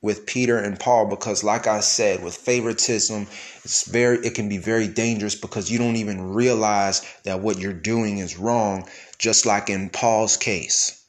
with 0.03 0.27
Peter 0.27 0.59
and 0.59 0.79
Paul 0.79 1.07
because 1.07 1.43
like 1.43 1.67
I 1.67 1.81
said 1.81 2.23
with 2.23 2.37
favoritism 2.37 3.27
it's 3.65 3.89
very 3.89 4.19
it 4.19 4.35
can 4.35 4.49
be 4.49 4.59
very 4.59 4.89
dangerous 4.89 5.35
because 5.35 5.71
you 5.71 5.79
don't 5.79 5.97
even 5.97 6.33
realize 6.33 7.03
that 7.25 7.41
what 7.41 7.59
you're 7.59 7.73
doing 7.73 8.19
is 8.19 8.37
wrong 8.37 8.89
just 9.19 9.47
like 9.47 9.71
in 9.71 9.91
Paul's 9.91 10.37
case. 10.37 11.03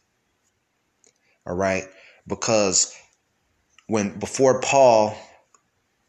All 1.45 1.55
right? 1.55 1.85
Because 2.27 2.93
when 3.87 4.17
before 4.19 4.61
Paul 4.61 5.17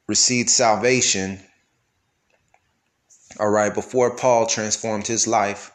received 0.06 0.50
salvation 0.50 1.40
all 3.38 3.50
right 3.50 3.72
before 3.74 4.16
Paul 4.16 4.46
transformed 4.46 5.06
his 5.06 5.26
life 5.26 5.70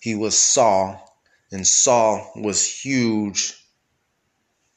he 0.00 0.14
was 0.14 0.38
Saul 0.38 1.13
and 1.52 1.66
Saul 1.66 2.32
was 2.36 2.66
huge 2.66 3.54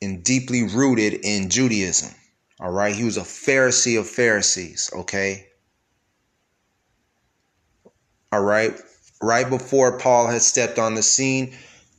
and 0.02 0.24
deeply 0.24 0.64
rooted 0.64 1.14
in 1.26 1.50
Judaism. 1.50 2.14
All 2.60 2.72
right. 2.72 2.96
He 2.96 3.04
was 3.04 3.18
a 3.18 3.22
Pharisee 3.22 4.00
of 4.00 4.08
Pharisees. 4.08 4.92
Okay. 4.94 5.48
All 8.32 8.44
right. 8.44 8.80
Right 9.22 9.50
before 9.50 9.98
Paul 9.98 10.28
had 10.28 10.42
stepped 10.42 10.78
on 10.78 10.96
the 10.96 11.04
scene, 11.04 11.56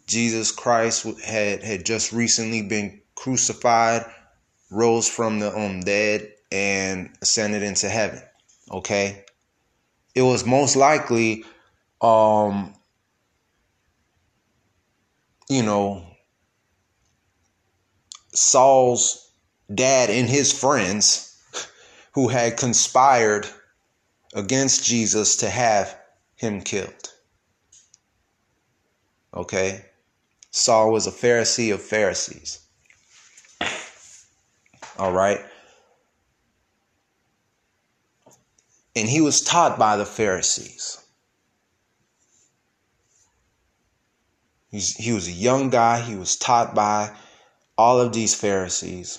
Jesus 0.06 0.52
Christ 0.52 1.04
had, 1.20 1.62
had 1.62 1.84
just 1.84 2.12
recently 2.12 2.62
been 2.62 3.00
crucified, 3.14 4.04
rose 4.70 5.08
from 5.08 5.40
the 5.40 5.56
um, 5.56 5.80
dead, 5.80 6.32
and 6.52 7.10
ascended 7.20 7.62
into 7.62 7.88
heaven. 7.88 8.22
Okay. 8.70 9.24
It 10.14 10.22
was 10.22 10.46
most 10.46 10.76
likely, 10.76 11.44
um, 12.00 12.74
you 15.48 15.62
know, 15.62 16.04
Saul's 18.32 19.32
dad 19.74 20.10
and 20.10 20.28
his 20.28 20.52
friends 20.52 21.36
who 22.12 22.28
had 22.28 22.56
conspired 22.56 23.46
against 24.34 24.84
Jesus 24.84 25.36
to 25.36 25.48
have 25.48 25.98
him 26.36 26.60
killed. 26.60 27.12
Okay? 29.34 29.84
Saul 30.50 30.92
was 30.92 31.06
a 31.06 31.12
Pharisee 31.12 31.72
of 31.72 31.82
Pharisees. 31.82 32.60
All 34.98 35.12
right? 35.12 35.40
And 38.96 39.08
he 39.08 39.20
was 39.20 39.40
taught 39.40 39.78
by 39.78 39.96
the 39.96 40.06
Pharisees. 40.06 40.98
He's, 44.70 44.94
he 44.96 45.12
was 45.12 45.28
a 45.28 45.32
young 45.32 45.70
guy. 45.70 46.00
He 46.00 46.16
was 46.16 46.36
taught 46.36 46.74
by 46.74 47.14
all 47.76 48.00
of 48.00 48.12
these 48.12 48.34
Pharisees 48.34 49.18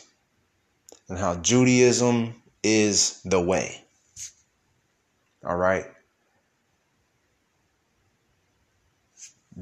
and 1.08 1.18
how 1.18 1.36
Judaism 1.36 2.36
is 2.64 3.22
the 3.24 3.42
way. 3.42 3.84
All 5.44 5.56
right. 5.58 5.86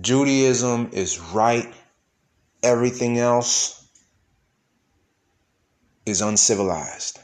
Judaism 0.01 0.89
is 0.91 1.20
right. 1.20 1.74
Everything 2.62 3.17
else 3.17 3.88
is 6.06 6.22
uncivilized. 6.22 7.20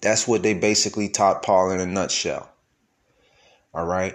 That's 0.00 0.28
what 0.28 0.42
they 0.42 0.54
basically 0.54 1.08
taught 1.08 1.42
Paul 1.42 1.70
in 1.70 1.80
a 1.80 1.86
nutshell. 1.86 2.50
All 3.72 3.86
right. 3.86 4.14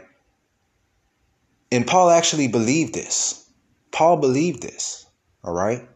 And 1.71 1.85
Paul 1.85 2.09
actually 2.09 2.47
believed 2.47 2.93
this. 2.93 3.49
Paul 3.91 4.17
believed 4.17 4.61
this. 4.61 5.05
All 5.43 5.53
right. 5.53 5.88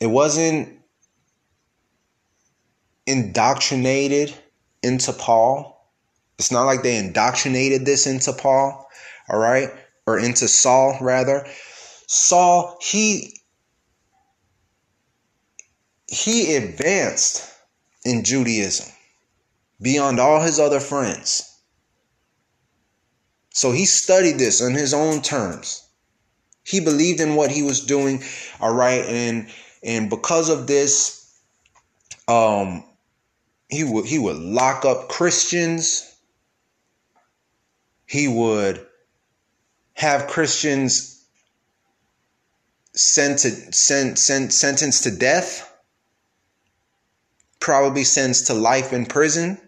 It 0.00 0.06
wasn't 0.06 0.80
indoctrinated 3.06 4.34
into 4.82 5.12
Paul. 5.12 5.92
It's 6.38 6.50
not 6.50 6.64
like 6.64 6.82
they 6.82 6.96
indoctrinated 6.96 7.84
this 7.84 8.06
into 8.06 8.32
Paul, 8.32 8.88
all 9.28 9.38
right, 9.38 9.68
or 10.06 10.18
into 10.18 10.48
Saul 10.48 10.96
rather. 11.00 11.46
Saul, 12.06 12.78
he 12.80 13.36
he 16.06 16.56
advanced 16.56 17.48
in 18.04 18.24
Judaism 18.24 18.86
beyond 19.80 20.18
all 20.18 20.40
his 20.40 20.58
other 20.58 20.80
friends. 20.80 21.49
So 23.50 23.72
he 23.72 23.84
studied 23.84 24.38
this 24.38 24.62
on 24.62 24.74
his 24.74 24.94
own 24.94 25.22
terms. 25.22 25.82
He 26.62 26.80
believed 26.80 27.20
in 27.20 27.34
what 27.34 27.50
he 27.50 27.62
was 27.62 27.84
doing, 27.84 28.22
all 28.60 28.72
right, 28.72 29.04
and 29.06 29.48
and 29.82 30.08
because 30.10 30.48
of 30.50 30.66
this, 30.66 31.40
um, 32.28 32.84
he 33.68 33.82
would 33.82 34.06
he 34.06 34.18
would 34.18 34.36
lock 34.36 34.84
up 34.84 35.08
Christians. 35.08 36.06
He 38.06 38.28
would 38.28 38.86
have 39.94 40.26
Christians 40.26 41.24
sent 42.94 43.40
to 43.40 43.50
sent, 43.72 44.18
sent 44.18 44.52
sentenced 44.52 45.04
to 45.04 45.10
death. 45.10 45.66
Probably 47.58 48.04
sentenced 48.04 48.46
to 48.46 48.54
life 48.54 48.92
in 48.92 49.06
prison. 49.06 49.60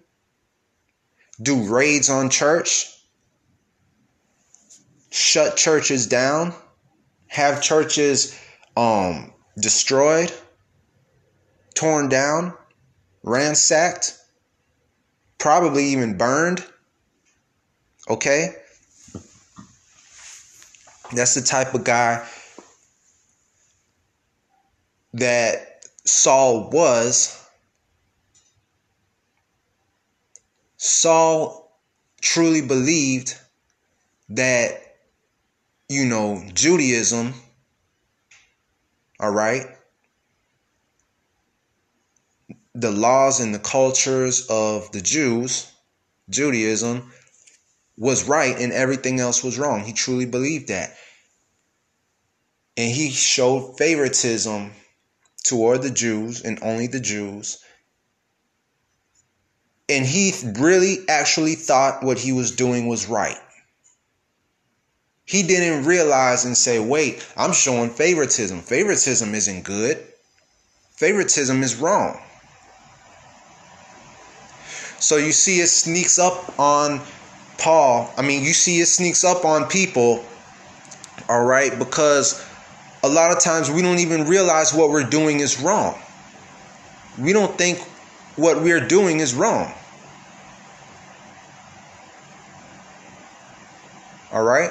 Do 1.40 1.64
raids 1.64 2.09
on 2.09 2.30
church. 2.30 2.88
Shut 5.12 5.59
churches 5.59 6.07
down 6.07 6.55
have 7.33 7.62
churches 7.62 8.38
um, 8.77 9.33
destroyed, 9.59 10.31
torn 11.75 12.11
down, 12.11 12.53
ransacked, 13.22 14.18
probably 15.38 15.85
even 15.87 16.18
burned. 16.18 16.64
Okay? 18.09 18.55
That's 21.14 21.35
the 21.35 21.42
type 21.42 21.75
of 21.75 21.85
guy 21.85 22.27
that 25.14 25.85
Saul 26.05 26.70
was. 26.70 27.38
Saul 30.77 31.79
truly 32.20 32.61
believed 32.61 33.37
that 34.29 34.91
you 35.92 36.07
know, 36.07 36.42
Judaism, 36.55 37.35
all 39.20 39.31
right, 39.31 39.66
the 42.74 42.90
laws 42.90 43.40
and 43.40 43.55
the 43.55 43.59
cultures 43.59 44.46
of 44.48 44.90
the 44.92 45.00
Jews, 45.00 45.70
Judaism, 46.31 47.12
was 47.98 48.26
right 48.26 48.59
and 48.59 48.72
everything 48.72 49.20
else 49.20 49.44
was 49.44 49.59
wrong. 49.59 49.85
He 49.85 49.92
truly 49.92 50.24
believed 50.24 50.68
that. 50.68 50.96
And 52.76 52.90
he 52.90 53.11
showed 53.11 53.76
favoritism 53.76 54.72
toward 55.44 55.83
the 55.83 55.90
Jews 55.90 56.40
and 56.40 56.59
only 56.62 56.87
the 56.87 57.00
Jews. 57.00 57.59
And 59.88 60.07
he 60.07 60.33
really 60.59 61.07
actually 61.09 61.55
thought 61.55 62.02
what 62.02 62.18
he 62.18 62.33
was 62.33 62.57
doing 62.57 62.87
was 62.87 63.09
right. 63.09 63.38
He 65.32 65.42
didn't 65.42 65.86
realize 65.86 66.44
and 66.44 66.54
say, 66.54 66.78
wait, 66.78 67.26
I'm 67.38 67.54
showing 67.54 67.88
favoritism. 67.88 68.60
Favoritism 68.60 69.34
isn't 69.34 69.62
good, 69.62 69.96
favoritism 70.90 71.62
is 71.62 71.74
wrong. 71.76 72.20
So 75.00 75.16
you 75.16 75.32
see, 75.32 75.60
it 75.60 75.68
sneaks 75.68 76.18
up 76.18 76.60
on 76.60 77.00
Paul. 77.56 78.12
I 78.18 78.20
mean, 78.20 78.44
you 78.44 78.52
see, 78.52 78.80
it 78.80 78.86
sneaks 78.88 79.24
up 79.24 79.46
on 79.46 79.68
people, 79.68 80.22
all 81.30 81.46
right, 81.46 81.78
because 81.78 82.44
a 83.02 83.08
lot 83.08 83.34
of 83.34 83.40
times 83.40 83.70
we 83.70 83.80
don't 83.80 84.00
even 84.00 84.26
realize 84.26 84.74
what 84.74 84.90
we're 84.90 85.08
doing 85.08 85.40
is 85.40 85.58
wrong. 85.62 85.98
We 87.18 87.32
don't 87.32 87.56
think 87.56 87.78
what 88.36 88.60
we're 88.60 88.86
doing 88.86 89.20
is 89.20 89.32
wrong. 89.32 89.72
All 94.30 94.42
right? 94.42 94.70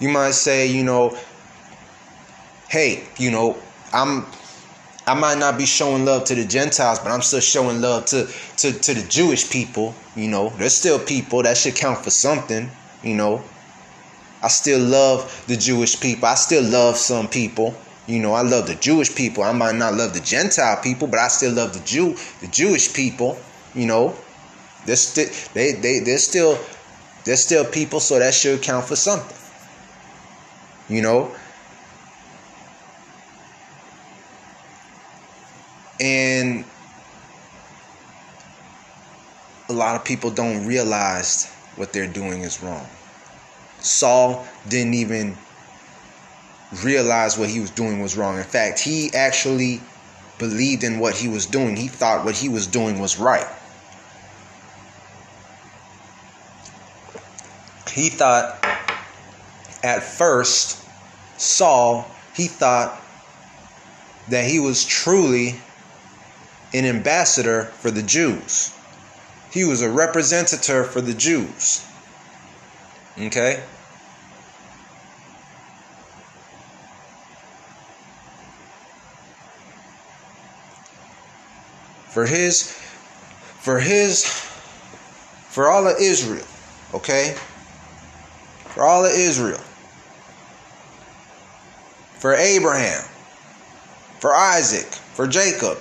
You 0.00 0.08
might 0.08 0.32
say, 0.32 0.66
you 0.66 0.84
know, 0.84 1.16
hey, 2.68 3.04
you 3.16 3.30
know, 3.30 3.56
I'm 3.92 4.26
I 5.08 5.14
might 5.14 5.38
not 5.38 5.56
be 5.56 5.64
showing 5.64 6.04
love 6.04 6.24
to 6.24 6.34
the 6.34 6.44
Gentiles, 6.44 6.98
but 6.98 7.10
I'm 7.10 7.22
still 7.22 7.40
showing 7.40 7.80
love 7.80 8.04
to, 8.06 8.28
to, 8.58 8.72
to 8.72 8.92
the 8.94 9.06
Jewish 9.08 9.50
people. 9.50 9.94
You 10.14 10.28
know, 10.28 10.50
there's 10.50 10.74
still 10.74 10.98
people 10.98 11.42
that 11.44 11.56
should 11.56 11.76
count 11.76 12.04
for 12.04 12.10
something. 12.10 12.70
You 13.02 13.14
know, 13.14 13.42
I 14.42 14.48
still 14.48 14.80
love 14.80 15.44
the 15.48 15.56
Jewish 15.56 15.98
people. 15.98 16.28
I 16.28 16.34
still 16.34 16.62
love 16.62 16.98
some 16.98 17.26
people. 17.26 17.74
You 18.06 18.20
know, 18.20 18.34
I 18.34 18.42
love 18.42 18.66
the 18.66 18.74
Jewish 18.74 19.14
people. 19.14 19.44
I 19.44 19.52
might 19.52 19.76
not 19.76 19.94
love 19.94 20.12
the 20.12 20.20
Gentile 20.20 20.78
people, 20.82 21.08
but 21.08 21.18
I 21.20 21.28
still 21.28 21.54
love 21.54 21.72
the 21.72 21.84
Jew, 21.86 22.14
the 22.42 22.48
Jewish 22.48 22.92
people. 22.92 23.38
You 23.74 23.86
know, 23.86 24.14
they're 24.84 24.96
still 24.96 25.30
they 25.54 25.72
they 25.72 26.00
they're 26.00 26.18
still 26.18 26.58
they're 27.24 27.36
still 27.36 27.64
people, 27.64 27.98
so 27.98 28.18
that 28.18 28.34
should 28.34 28.60
count 28.60 28.84
for 28.84 28.96
something 28.96 29.37
you 30.88 31.02
know? 31.02 31.34
And 36.00 36.64
a 39.68 39.72
lot 39.72 39.96
of 39.96 40.04
people 40.04 40.30
don't 40.30 40.66
realize 40.66 41.52
what 41.76 41.92
they're 41.92 42.06
doing 42.06 42.42
is 42.42 42.62
wrong. 42.62 42.86
Saul 43.80 44.46
didn't 44.68 44.94
even 44.94 45.36
realize 46.82 47.38
what 47.38 47.48
he 47.48 47.60
was 47.60 47.70
doing 47.70 48.00
was 48.00 48.16
wrong. 48.16 48.38
In 48.38 48.44
fact, 48.44 48.80
he 48.80 49.10
actually 49.14 49.80
believed 50.38 50.84
in 50.84 50.98
what 50.98 51.14
he 51.16 51.28
was 51.28 51.46
doing. 51.46 51.76
He 51.76 51.88
thought 51.88 52.24
what 52.24 52.36
he 52.36 52.48
was 52.48 52.66
doing 52.66 52.98
was 53.00 53.18
right. 53.18 53.46
He 57.92 58.10
thought 58.10 58.58
at 59.82 60.02
first, 60.02 60.84
Saul, 61.36 62.10
he 62.34 62.46
thought 62.46 63.00
that 64.28 64.44
he 64.44 64.58
was 64.58 64.84
truly 64.84 65.60
an 66.74 66.84
ambassador 66.84 67.64
for 67.64 67.90
the 67.90 68.02
Jews. 68.02 68.72
He 69.50 69.64
was 69.64 69.80
a 69.80 69.90
representative 69.90 70.90
for 70.90 71.00
the 71.00 71.14
Jews. 71.14 71.84
Okay? 73.18 73.62
For 82.08 82.26
his 82.26 82.72
for 83.60 83.78
his 83.78 84.24
for 85.48 85.68
all 85.68 85.86
of 85.86 85.96
Israel, 86.00 86.46
okay? 86.94 87.36
For 88.74 88.82
all 88.82 89.04
of 89.04 89.12
Israel. 89.12 89.60
For 92.18 92.34
Abraham, 92.34 93.04
for 94.18 94.34
Isaac, 94.34 94.86
for 94.86 95.26
Jacob, 95.26 95.78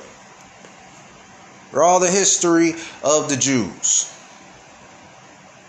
for 1.71 1.83
all 1.83 1.99
the 1.99 2.09
history 2.09 2.73
of 3.03 3.29
the 3.29 3.37
Jews. 3.37 4.11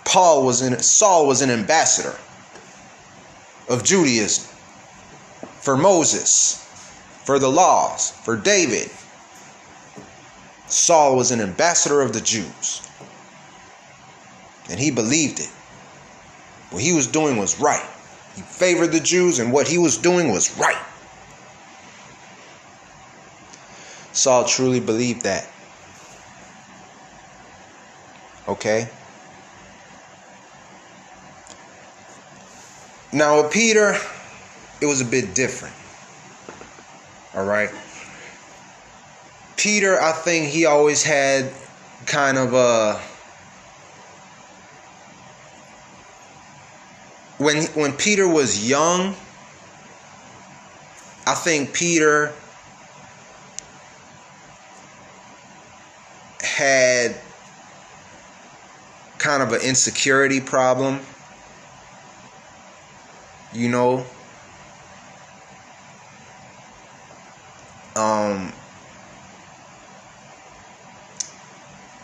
Paul 0.04 0.44
was 0.44 0.62
in 0.62 0.78
Saul 0.80 1.26
was 1.26 1.42
an 1.42 1.50
ambassador 1.50 2.16
of 3.68 3.84
Judaism 3.84 4.48
for 5.60 5.76
Moses, 5.76 6.54
for 7.24 7.38
the 7.38 7.50
laws, 7.50 8.10
for 8.10 8.36
David. 8.36 8.90
Saul 10.66 11.16
was 11.16 11.30
an 11.30 11.42
ambassador 11.42 12.00
of 12.00 12.12
the 12.12 12.22
Jews. 12.22 12.80
And 14.70 14.78
he 14.78 14.90
believed 14.90 15.40
it. 15.40 15.50
What 16.70 16.82
he 16.82 16.92
was 16.92 17.06
doing 17.06 17.36
was 17.36 17.60
right. 17.60 17.84
He 18.38 18.44
favored 18.44 18.92
the 18.92 19.00
Jews, 19.00 19.40
and 19.40 19.52
what 19.52 19.66
he 19.66 19.78
was 19.78 19.96
doing 19.96 20.30
was 20.30 20.56
right. 20.56 20.80
Saul 24.12 24.44
truly 24.44 24.78
believed 24.78 25.22
that. 25.22 25.50
Okay? 28.46 28.88
Now, 33.12 33.42
with 33.42 33.50
Peter, 33.50 33.96
it 34.80 34.86
was 34.86 35.00
a 35.00 35.04
bit 35.04 35.34
different. 35.34 35.74
All 37.34 37.44
right? 37.44 37.70
Peter, 39.56 40.00
I 40.00 40.12
think 40.12 40.46
he 40.46 40.64
always 40.64 41.02
had 41.02 41.50
kind 42.06 42.38
of 42.38 42.54
a. 42.54 43.00
When, 47.38 47.64
when 47.68 47.92
Peter 47.92 48.28
was 48.28 48.68
young, 48.68 49.14
I 51.26 51.34
think 51.34 51.72
Peter 51.72 52.32
had 56.42 57.14
kind 59.18 59.42
of 59.42 59.52
an 59.52 59.60
insecurity 59.60 60.40
problem. 60.40 61.00
You 63.52 63.68
know, 63.68 64.06
um, 67.96 68.52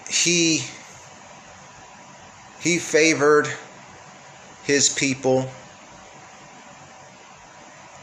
he 0.09 0.65
he 2.61 2.79
favored 2.79 3.49
his 4.65 4.89
people. 4.89 5.49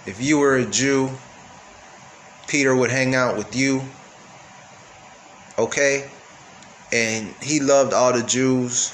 If 0.06 0.18
you 0.20 0.40
were 0.40 0.56
a 0.56 0.66
Jew, 0.66 1.12
Peter 2.48 2.76
would 2.76 2.92
hang 2.92 3.16
out 3.16 3.38
with 3.38 3.56
you. 3.56 3.82
Okay? 5.58 6.10
And 6.92 7.34
he 7.42 7.60
loved 7.60 7.94
all 7.94 8.14
the 8.14 8.24
Jews. 8.24 8.94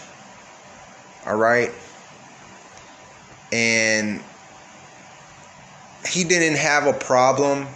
All 1.26 1.38
right? 1.38 1.72
And 3.52 4.22
he 6.08 6.24
didn't 6.24 6.58
have 6.58 6.88
a 6.88 6.94
problem 6.94 7.68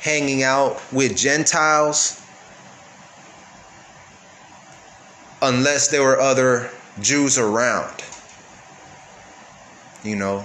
hanging 0.00 0.42
out 0.42 0.80
with 0.92 1.16
Gentiles 1.16 2.20
unless 5.40 5.88
there 5.88 6.02
were 6.02 6.20
other 6.20 6.70
Jews 7.00 7.38
around. 7.38 8.04
You 10.02 10.16
know, 10.16 10.44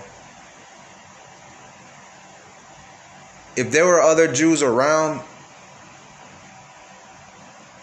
if 3.56 3.72
there 3.72 3.86
were 3.86 4.00
other 4.00 4.32
Jews 4.32 4.62
around, 4.62 5.22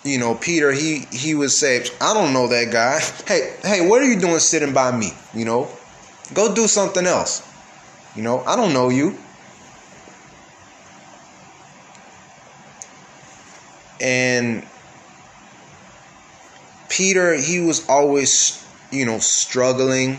you 0.05 0.19
know, 0.19 0.35
Peter, 0.37 0.71
he 0.71 1.07
he 1.11 1.35
would 1.35 1.51
say, 1.51 1.85
"I 2.01 2.15
don't 2.15 2.33
know 2.33 2.47
that 2.49 2.71
guy. 2.71 3.01
Hey, 3.27 3.57
hey, 3.63 3.89
what 3.89 4.01
are 4.01 4.05
you 4.05 4.21
doing 4.21 4.39
sitting 4.39 4.73
by 4.73 4.93
me? 4.97 5.13
You 5.35 5.45
know, 5.45 5.69
go 6.33 6.55
do 6.55 6.69
something 6.69 7.07
else. 7.07 7.43
You 8.15 8.23
know, 8.23 8.41
I 8.47 8.55
don't 8.55 8.73
know 8.73 8.89
you." 8.91 9.19
And 14.01 14.65
Peter, 16.89 17.35
he 17.35 17.61
was 17.61 17.89
always, 17.89 18.63
you 18.93 19.07
know, 19.07 19.19
struggling 19.19 20.19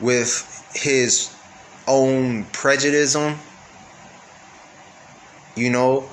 with 0.00 0.64
his 0.74 1.34
own 1.86 2.44
prejudice, 2.52 3.16
you 5.56 5.70
know. 5.70 6.08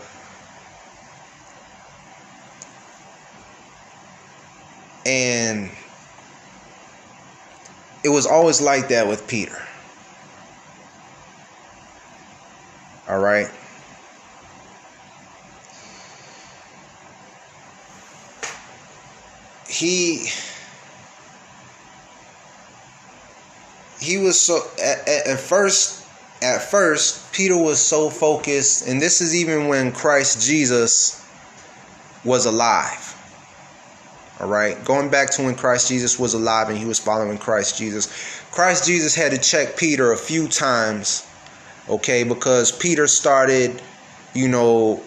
And 5.06 5.72
it 8.04 8.10
was 8.10 8.26
always 8.26 8.62
like 8.62 8.90
that 8.90 9.08
with 9.08 9.28
Peter. 9.28 9.58
All 13.08 13.20
right. 13.20 13.48
he 19.72 20.28
he 24.02 24.18
was 24.18 24.40
so 24.40 24.68
at, 24.84 25.08
at, 25.08 25.40
first 25.40 26.06
at 26.42 26.62
first 26.62 27.32
peter 27.34 27.56
was 27.56 27.80
so 27.80 28.10
focused 28.10 28.88
and 28.88 29.02
this 29.02 29.22
is 29.22 29.36
even 29.36 29.68
when 29.68 29.92
christ 29.92 30.46
jesus 30.46 31.18
was 32.24 32.46
alive. 32.46 33.08
All 34.40 34.48
right 34.48 34.84
going 34.84 35.10
back 35.10 35.30
to 35.32 35.44
when 35.44 35.56
christ 35.56 35.88
jesus 35.88 36.20
was 36.20 36.34
alive 36.34 36.70
and 36.70 36.78
he 36.78 36.86
was 36.86 37.00
following 37.00 37.38
christ 37.38 37.78
jesus. 37.78 38.42
Christ 38.52 38.86
jesus 38.86 39.16
had 39.16 39.32
to 39.32 39.38
check 39.38 39.78
peter 39.78 40.12
a 40.12 40.18
few 40.18 40.48
times 40.48 41.26
okay 41.90 42.24
because 42.24 42.72
peter 42.72 43.08
started 43.08 43.82
you 44.34 44.48
know 44.48 45.02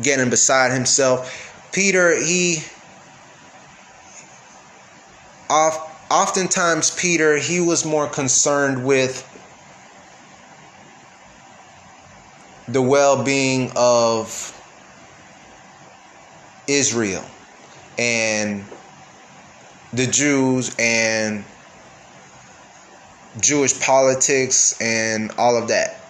getting 0.00 0.30
beside 0.30 0.72
himself. 0.72 1.52
Peter 1.72 2.14
he 2.16 2.62
oftentimes 6.10 6.90
Peter 6.90 7.36
he 7.36 7.60
was 7.60 7.84
more 7.84 8.06
concerned 8.08 8.84
with 8.84 9.24
the 12.68 12.82
well-being 12.82 13.70
of 13.76 14.52
Israel 16.66 17.24
and 17.98 18.64
the 19.92 20.06
Jews 20.06 20.74
and 20.78 21.44
Jewish 23.40 23.78
politics 23.80 24.80
and 24.80 25.30
all 25.38 25.56
of 25.56 25.68
that. 25.68 26.00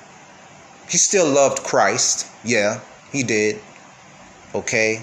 He 0.89 0.97
still 0.97 1.29
loved 1.29 1.63
Christ. 1.63 2.27
Yeah, 2.45 2.81
he 3.13 3.23
did. 3.23 3.61
Okay 4.55 5.03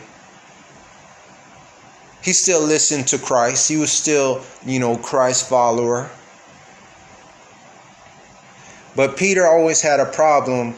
he 2.23 2.31
still 2.31 2.61
listened 2.61 3.07
to 3.09 3.17
Christ. 3.17 3.67
He 3.67 3.75
was 3.75 3.91
still, 3.91 4.41
you 4.65 4.79
know, 4.79 4.95
Christ 4.95 5.49
follower. 5.49 6.09
But 8.95 9.17
Peter 9.17 9.45
always 9.45 9.81
had 9.81 9.99
a 9.99 10.05
problem 10.05 10.75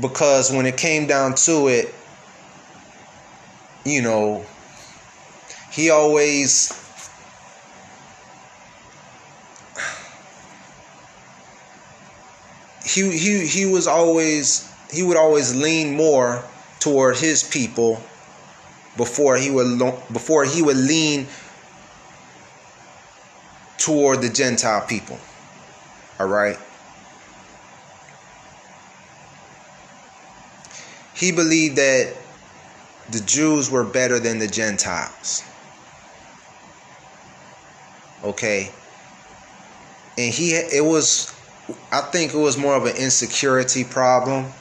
because 0.00 0.52
when 0.52 0.66
it 0.66 0.76
came 0.76 1.06
down 1.06 1.36
to 1.46 1.68
it, 1.68 1.94
you 3.84 4.02
know, 4.02 4.44
he 5.70 5.88
always 5.88 6.78
he 12.84 13.16
he 13.16 13.46
he 13.46 13.64
was 13.64 13.86
always 13.86 14.70
he 14.92 15.02
would 15.02 15.16
always 15.16 15.54
lean 15.54 15.96
more 15.96 16.44
toward 16.78 17.16
his 17.16 17.42
people 17.42 18.02
before 18.96 19.36
he 19.36 19.50
would 19.50 19.78
before 20.12 20.44
he 20.44 20.62
would 20.62 20.76
lean 20.76 21.26
toward 23.78 24.20
the 24.22 24.28
Gentile 24.28 24.86
people. 24.86 25.18
All 26.20 26.28
right. 26.28 26.58
He 31.14 31.32
believed 31.32 31.76
that 31.76 32.14
the 33.10 33.20
Jews 33.20 33.70
were 33.70 33.84
better 33.84 34.18
than 34.18 34.38
the 34.38 34.46
Gentiles. 34.46 35.42
Okay. 38.24 38.70
And 40.16 40.32
he 40.32 40.52
it 40.52 40.84
was 40.84 41.34
I 41.90 42.02
think 42.02 42.34
it 42.34 42.38
was 42.38 42.56
more 42.56 42.74
of 42.74 42.86
an 42.86 42.96
insecurity 42.96 43.84
problem. 43.84 44.52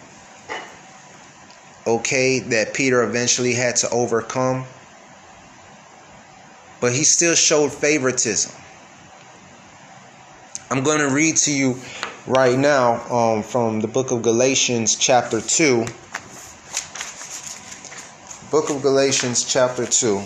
Okay, 1.87 2.39
that 2.39 2.73
Peter 2.73 3.03
eventually 3.03 3.53
had 3.53 3.75
to 3.77 3.89
overcome. 3.89 4.65
But 6.79 6.93
he 6.93 7.03
still 7.03 7.35
showed 7.35 7.71
favoritism. 7.71 8.51
I'm 10.69 10.83
going 10.83 10.99
to 10.99 11.13
read 11.13 11.37
to 11.37 11.51
you 11.51 11.79
right 12.27 12.57
now 12.57 13.01
um, 13.13 13.43
from 13.43 13.81
the 13.81 13.87
book 13.87 14.11
of 14.11 14.21
Galatians, 14.21 14.95
chapter 14.95 15.41
2. 15.41 15.85
Book 18.51 18.69
of 18.69 18.81
Galatians, 18.81 19.43
chapter 19.43 19.85
2. 19.85 20.23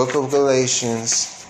Book 0.00 0.14
of 0.14 0.30
Galatians, 0.30 1.44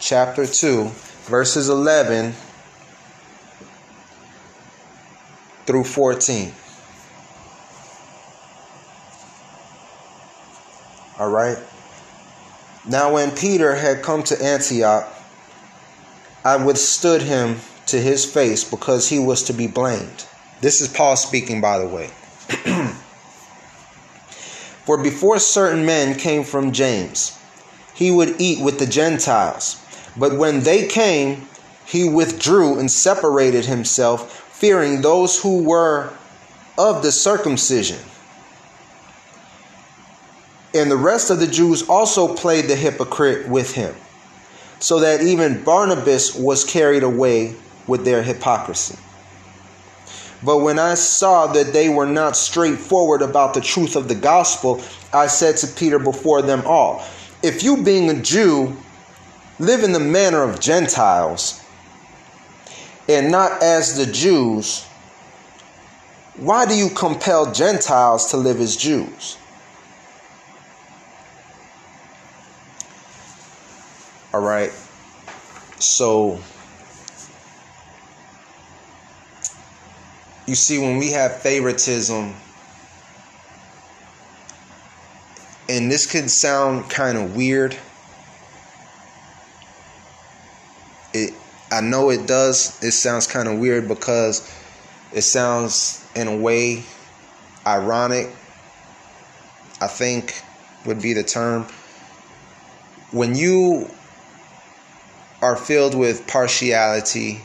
chapter 0.00 0.44
2, 0.44 0.90
verses 1.26 1.68
11 1.68 2.34
through 5.66 5.84
14. 5.84 6.52
All 11.20 11.30
right. 11.30 11.58
Now, 12.88 13.14
when 13.14 13.30
Peter 13.30 13.76
had 13.76 14.02
come 14.02 14.24
to 14.24 14.42
Antioch, 14.42 15.08
I 16.44 16.56
withstood 16.56 17.22
him 17.22 17.60
to 17.86 18.00
his 18.00 18.24
face 18.24 18.68
because 18.68 19.08
he 19.08 19.20
was 19.20 19.44
to 19.44 19.52
be 19.52 19.68
blamed. 19.68 20.26
This 20.60 20.80
is 20.80 20.88
Paul 20.88 21.14
speaking, 21.14 21.60
by 21.60 21.78
the 21.78 21.86
way. 21.86 22.10
For 24.88 24.96
before 24.96 25.38
certain 25.38 25.84
men 25.84 26.14
came 26.14 26.44
from 26.44 26.72
James, 26.72 27.38
he 27.92 28.10
would 28.10 28.40
eat 28.40 28.64
with 28.64 28.78
the 28.78 28.86
Gentiles. 28.86 29.76
But 30.16 30.38
when 30.38 30.60
they 30.60 30.86
came, 30.86 31.46
he 31.84 32.08
withdrew 32.08 32.78
and 32.78 32.90
separated 32.90 33.66
himself 33.66 34.32
fearing 34.50 35.02
those 35.02 35.38
who 35.42 35.62
were 35.62 36.10
of 36.78 37.02
the 37.02 37.12
circumcision. 37.12 37.98
And 40.72 40.90
the 40.90 40.96
rest 40.96 41.28
of 41.28 41.38
the 41.38 41.46
Jews 41.46 41.86
also 41.86 42.34
played 42.34 42.64
the 42.64 42.74
hypocrite 42.74 43.46
with 43.46 43.74
him, 43.74 43.94
so 44.80 45.00
that 45.00 45.20
even 45.20 45.64
Barnabas 45.64 46.34
was 46.34 46.64
carried 46.64 47.02
away 47.02 47.54
with 47.86 48.06
their 48.06 48.22
hypocrisy. 48.22 48.96
But 50.42 50.58
when 50.58 50.78
I 50.78 50.94
saw 50.94 51.48
that 51.48 51.72
they 51.72 51.88
were 51.88 52.06
not 52.06 52.36
straightforward 52.36 53.22
about 53.22 53.54
the 53.54 53.60
truth 53.60 53.96
of 53.96 54.08
the 54.08 54.14
gospel, 54.14 54.82
I 55.12 55.26
said 55.26 55.56
to 55.58 55.66
Peter 55.66 55.98
before 55.98 56.42
them 56.42 56.62
all, 56.64 57.04
If 57.42 57.62
you, 57.62 57.82
being 57.82 58.08
a 58.10 58.22
Jew, 58.22 58.76
live 59.58 59.82
in 59.82 59.92
the 59.92 60.00
manner 60.00 60.42
of 60.42 60.60
Gentiles, 60.60 61.60
and 63.08 63.32
not 63.32 63.62
as 63.62 63.96
the 63.96 64.06
Jews, 64.10 64.84
why 66.36 66.66
do 66.66 66.74
you 66.74 66.88
compel 66.90 67.52
Gentiles 67.52 68.30
to 68.30 68.36
live 68.36 68.60
as 68.60 68.76
Jews? 68.76 69.36
All 74.32 74.40
right. 74.40 74.70
So, 75.80 76.38
you 80.48 80.54
see, 80.54 80.78
when 80.78 80.96
we 80.96 81.12
have 81.12 81.42
favoritism, 81.42 82.34
and 85.68 85.92
this 85.92 86.10
could 86.10 86.30
sound 86.30 86.88
kind 86.88 87.18
of 87.18 87.36
weird, 87.36 87.76
it 91.12 91.34
I 91.70 91.82
know 91.82 92.08
it 92.08 92.26
does. 92.26 92.82
It 92.82 92.92
sounds 92.92 93.26
kind 93.26 93.46
of 93.46 93.58
weird 93.58 93.88
because 93.88 94.50
it 95.12 95.20
sounds, 95.20 96.02
in 96.16 96.26
a 96.26 96.34
way, 96.36 96.82
ironic. 97.66 98.30
I 99.82 99.86
think 99.86 100.42
would 100.86 101.02
be 101.02 101.12
the 101.12 101.24
term. 101.24 101.66
When 103.10 103.34
you 103.34 103.90
are 105.42 105.56
filled 105.56 105.94
with 105.94 106.26
partiality 106.26 107.42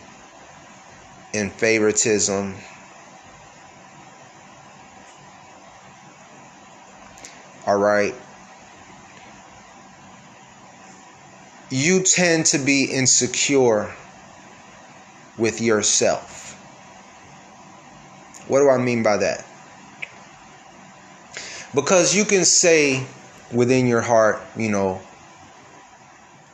and 1.34 1.52
favoritism, 1.52 2.56
all 7.74 7.80
right, 7.80 8.14
you 11.72 12.04
tend 12.04 12.46
to 12.46 12.60
be 12.60 12.84
insecure 12.84 13.92
with 15.40 15.60
yourself. 15.60 16.54
What 18.48 18.60
do 18.60 18.70
I 18.70 18.78
mean 18.78 19.02
by 19.02 19.18
that? 19.18 19.44
Because 21.74 22.16
you 22.16 22.26
can 22.26 22.46
say 22.46 23.04
within 23.52 23.88
your 23.88 24.02
heart, 24.02 24.40
you 24.56 24.70
know, 24.70 25.02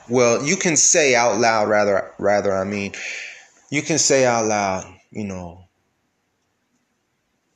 well, 0.07 0.41
you 0.41 0.55
can 0.55 0.77
say 0.77 1.15
out 1.15 1.37
loud 1.37 1.67
rather 1.67 2.13
rather 2.17 2.53
I 2.55 2.63
mean, 2.63 2.93
you 3.69 3.81
can 3.81 3.97
say 3.97 4.25
out 4.25 4.45
loud, 4.45 4.85
you 5.11 5.25
know, 5.25 5.65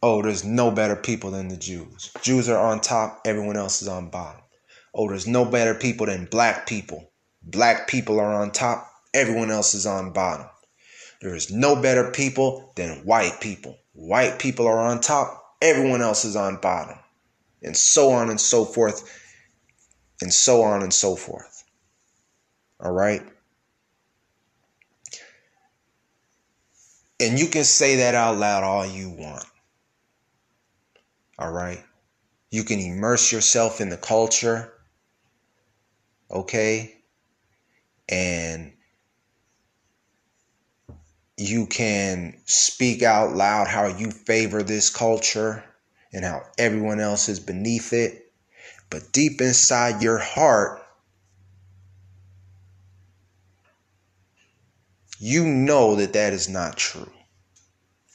oh, 0.04 0.22
there's 0.22 0.44
no 0.44 0.70
better 0.70 0.98
people 0.98 1.32
than 1.32 1.48
the 1.48 1.56
Jews. 1.56 2.12
Jews 2.22 2.50
are 2.50 2.60
on 2.60 2.82
top, 2.82 3.22
everyone 3.26 3.56
else 3.56 3.82
is 3.82 3.88
on 3.88 4.10
bottom. 4.10 4.42
Oh, 4.94 5.08
there's 5.08 5.26
no 5.26 5.46
better 5.46 5.74
people 5.74 6.08
than 6.08 6.26
black 6.26 6.68
people. 6.68 7.10
Black 7.42 7.88
people 7.88 8.20
are 8.20 8.34
on 8.34 8.52
top, 8.52 8.92
everyone 9.14 9.50
else 9.50 9.74
is 9.74 9.86
on 9.86 10.12
bottom. 10.12 10.46
There 11.22 11.34
is 11.34 11.50
no 11.50 11.82
better 11.82 12.12
people 12.12 12.74
than 12.76 13.06
white 13.06 13.40
people. 13.40 13.78
White 13.94 14.40
people 14.40 14.68
are 14.68 14.78
on 14.78 15.00
top, 15.00 15.42
everyone 15.62 16.02
else 16.02 16.26
is 16.26 16.36
on 16.36 16.58
bottom. 16.58 17.00
And 17.62 17.78
so 17.78 18.12
on 18.12 18.30
and 18.30 18.42
so 18.42 18.66
forth. 18.66 19.10
And 20.22 20.34
so 20.34 20.64
on 20.64 20.84
and 20.84 20.94
so 20.94 21.16
forth. 21.16 21.64
All 22.82 22.92
right? 22.92 23.22
And 27.22 27.40
you 27.40 27.48
can 27.48 27.64
say 27.64 27.96
that 27.98 28.16
out 28.16 28.38
loud 28.38 28.66
all 28.66 28.86
you 28.86 29.10
want. 29.10 29.46
All 31.40 31.52
right? 31.52 31.84
You 32.52 32.64
can 32.64 32.80
immerse 32.80 33.32
yourself 33.32 33.82
in 33.82 33.90
the 33.90 33.98
culture. 33.98 34.74
Okay? 36.30 36.96
And 38.08 38.74
you 41.38 41.66
can 41.66 42.40
speak 42.46 43.02
out 43.02 43.36
loud 43.36 43.68
how 43.68 43.88
you 43.88 44.12
favor 44.12 44.62
this 44.62 44.90
culture 44.90 45.64
and 46.14 46.24
how 46.24 46.44
everyone 46.58 47.00
else 47.00 47.28
is 47.28 47.40
beneath 47.40 47.92
it. 47.92 48.32
But 48.90 49.12
deep 49.12 49.42
inside 49.42 50.04
your 50.04 50.20
heart, 50.20 50.84
you 55.18 55.46
know 55.46 55.96
that 55.96 56.14
that 56.14 56.34
is 56.34 56.48
not 56.48 56.78
true. 56.78 57.12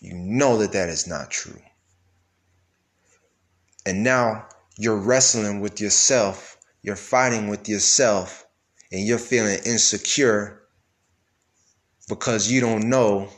You 0.01 0.15
know 0.15 0.59
that 0.59 0.73
that 0.73 0.89
is 0.89 1.09
not 1.09 1.31
true. 1.31 1.61
And 3.89 4.05
now 4.05 4.47
you're 4.77 4.99
wrestling 4.99 5.61
with 5.61 5.81
yourself, 5.81 6.59
you're 6.83 6.95
fighting 6.95 7.49
with 7.49 7.71
yourself, 7.71 8.47
and 8.93 9.01
you're 9.01 9.17
feeling 9.17 9.61
insecure 9.65 10.61
because 12.07 12.51
you 12.51 12.61
don't 12.61 12.91
know, 12.91 13.31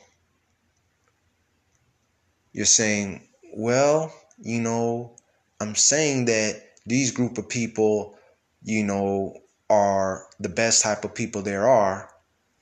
you're 2.53 2.67
saying, 2.67 3.29
well, 3.55 4.13
you 4.39 4.61
know, 4.61 5.15
I'm 5.61 5.77
saying 5.77 6.25
that 6.25 6.61
these 6.85 7.13
group 7.13 7.39
of 7.39 7.49
people, 7.49 8.19
you 8.65 8.83
know, 8.83 9.37
are 9.69 10.27
the 10.41 10.49
best 10.49 10.83
type 10.83 11.05
of 11.05 11.15
people 11.15 11.43
there 11.43 11.69
are, 11.69 12.11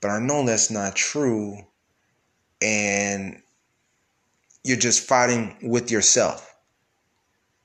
but 0.03 0.11
I 0.11 0.19
know 0.19 0.45
that's 0.45 0.71
not 0.71 0.95
true. 0.95 1.57
And 2.61 3.41
you're 4.63 4.77
just 4.77 5.09
fighting 5.09 5.57
with 5.63 5.91
yourself. 5.91 6.48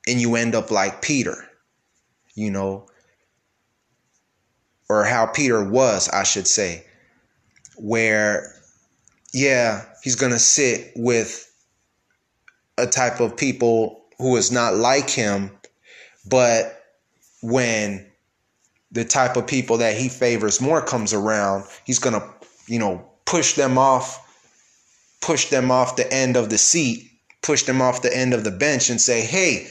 And 0.07 0.19
you 0.19 0.35
end 0.35 0.55
up 0.55 0.71
like 0.71 1.01
Peter, 1.01 1.35
you 2.35 2.51
know, 2.51 2.87
or 4.89 5.05
how 5.05 5.25
Peter 5.25 5.63
was, 5.63 6.09
I 6.09 6.23
should 6.23 6.47
say 6.47 6.85
where 7.77 8.53
yeah, 9.33 9.85
he's 10.03 10.15
going 10.15 10.31
to 10.31 10.39
sit 10.39 10.91
with 10.95 11.49
a 12.77 12.85
type 12.85 13.19
of 13.19 13.35
people 13.35 14.03
who 14.19 14.35
is 14.37 14.51
not 14.51 14.75
like 14.75 15.09
him, 15.09 15.49
but 16.29 16.83
when 17.41 18.05
the 18.91 19.03
type 19.03 19.37
of 19.37 19.47
people 19.47 19.77
that 19.77 19.97
he 19.97 20.07
favors 20.07 20.61
more 20.61 20.83
comes 20.83 21.13
around, 21.13 21.65
he's 21.83 21.97
going 21.97 22.13
to, 22.13 22.29
you 22.67 22.77
know, 22.77 23.03
push 23.25 23.53
them 23.53 23.77
off 23.77 24.19
push 25.23 25.45
them 25.45 25.71
off 25.71 25.95
the 25.95 26.13
end 26.13 26.35
of 26.35 26.49
the 26.49 26.57
seat, 26.57 27.09
push 27.41 27.63
them 27.63 27.81
off 27.81 28.01
the 28.01 28.15
end 28.15 28.33
of 28.33 28.43
the 28.43 28.51
bench 28.51 28.89
and 28.89 28.99
say, 28.99 29.21
"Hey, 29.21 29.67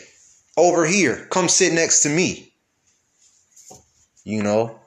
over 0.56 0.86
here, 0.86 1.26
come 1.30 1.48
sit 1.48 1.72
next 1.72 2.02
to 2.02 2.08
me." 2.08 2.52
You 4.24 4.42
know? 4.42 4.78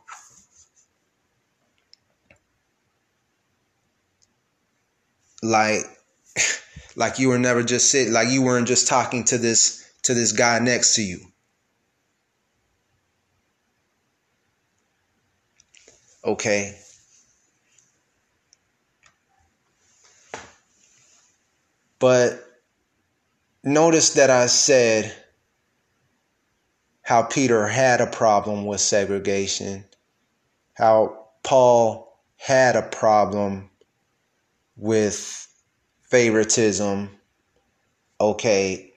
Like 5.43 5.83
like 6.95 7.19
you 7.19 7.29
were 7.29 7.39
never 7.39 7.63
just 7.63 7.91
sitting 7.91 8.13
like 8.13 8.29
you 8.29 8.41
weren't 8.41 8.67
just 8.67 8.87
talking 8.87 9.23
to 9.25 9.37
this 9.37 9.85
to 10.03 10.13
this 10.13 10.31
guy 10.31 10.59
next 10.59 10.95
to 10.95 11.03
you. 11.03 11.19
Okay. 16.23 16.75
But 21.99 22.43
notice 23.63 24.11
that 24.13 24.29
I 24.29 24.47
said 24.47 25.15
how 27.05 27.21
Peter 27.21 27.67
had 27.67 28.01
a 28.01 28.07
problem 28.07 28.65
with 28.65 28.81
segregation, 28.81 29.85
how 30.73 31.27
Paul 31.43 32.19
had 32.35 32.75
a 32.75 32.81
problem 32.81 33.69
with 34.75 35.47
favoritism, 36.01 37.11
okay, 38.19 38.91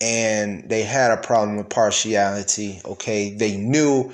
and 0.00 0.70
they 0.70 0.84
had 0.84 1.10
a 1.10 1.18
problem 1.18 1.58
with 1.58 1.68
partiality, 1.68 2.80
okay. 2.86 3.34
They 3.34 3.58
knew 3.58 4.10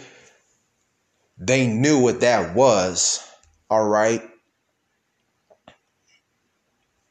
they 1.38 1.68
knew 1.68 2.00
what 2.00 2.20
that 2.22 2.56
was, 2.56 3.24
all 3.70 3.86
right? 3.86 4.22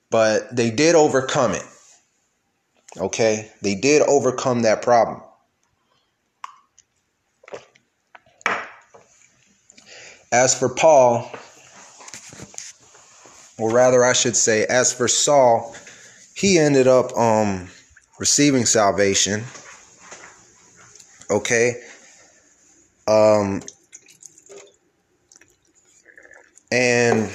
But 0.10 0.54
they 0.54 0.70
did 0.70 0.96
overcome 0.96 1.54
it. 1.54 1.64
Okay? 2.98 3.52
They 3.62 3.76
did 3.76 4.02
overcome 4.04 4.62
that 4.62 4.82
problem. 4.82 5.22
As 10.32 10.58
for 10.58 10.70
Paul, 10.70 11.32
or 13.60 13.72
rather 13.72 14.04
I 14.04 14.14
should 14.14 14.36
say, 14.36 14.66
as 14.66 14.92
for 14.92 15.08
Saul, 15.08 15.76
he 16.36 16.58
ended 16.58 16.88
up 16.88 17.16
um 17.18 17.70
receiving 18.20 18.66
salvation. 18.66 19.44
Okay? 21.30 21.82
Um 23.08 23.62
and 26.72 27.30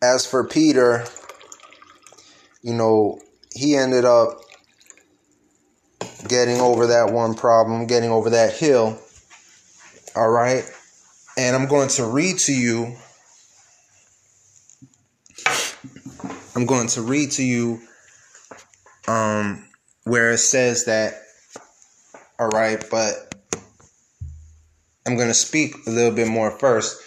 as 0.00 0.24
for 0.24 0.44
Peter, 0.44 1.04
you 2.62 2.74
know, 2.74 3.20
he 3.54 3.76
ended 3.76 4.04
up 4.04 4.40
getting 6.28 6.60
over 6.60 6.86
that 6.88 7.12
one 7.12 7.34
problem, 7.34 7.86
getting 7.86 8.10
over 8.10 8.30
that 8.30 8.54
hill. 8.54 8.98
All 10.14 10.30
right. 10.30 10.64
And 11.36 11.56
I'm 11.56 11.66
going 11.66 11.88
to 11.90 12.06
read 12.06 12.38
to 12.40 12.52
you. 12.52 12.96
I'm 16.54 16.66
going 16.66 16.88
to 16.88 17.02
read 17.02 17.32
to 17.32 17.42
you 17.42 17.80
um, 19.08 19.66
where 20.04 20.32
it 20.32 20.38
says 20.38 20.84
that, 20.84 21.14
all 22.38 22.48
right, 22.48 22.84
but 22.90 23.34
I'm 25.06 25.16
going 25.16 25.28
to 25.28 25.34
speak 25.34 25.74
a 25.86 25.90
little 25.90 26.14
bit 26.14 26.28
more 26.28 26.50
first. 26.50 27.00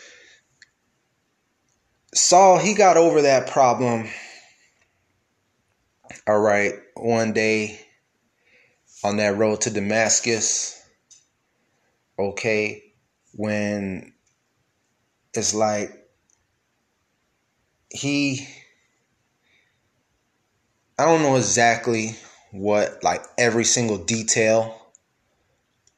Saul, 2.13 2.57
he 2.57 2.73
got 2.73 2.97
over 2.97 3.21
that 3.21 3.49
problem. 3.49 4.07
All 6.27 6.39
right, 6.39 6.73
one 6.95 7.33
day 7.33 7.79
on 9.03 9.17
that 9.17 9.37
road 9.37 9.61
to 9.61 9.69
Damascus, 9.69 10.81
okay, 12.17 12.81
when 13.33 14.11
it's 15.35 15.53
like 15.53 15.91
he, 17.91 18.47
I 20.97 21.05
don't 21.05 21.21
know 21.21 21.35
exactly 21.35 22.15
what, 22.51 23.03
like 23.03 23.23
every 23.37 23.63
single 23.63 23.97
detail 23.97 24.81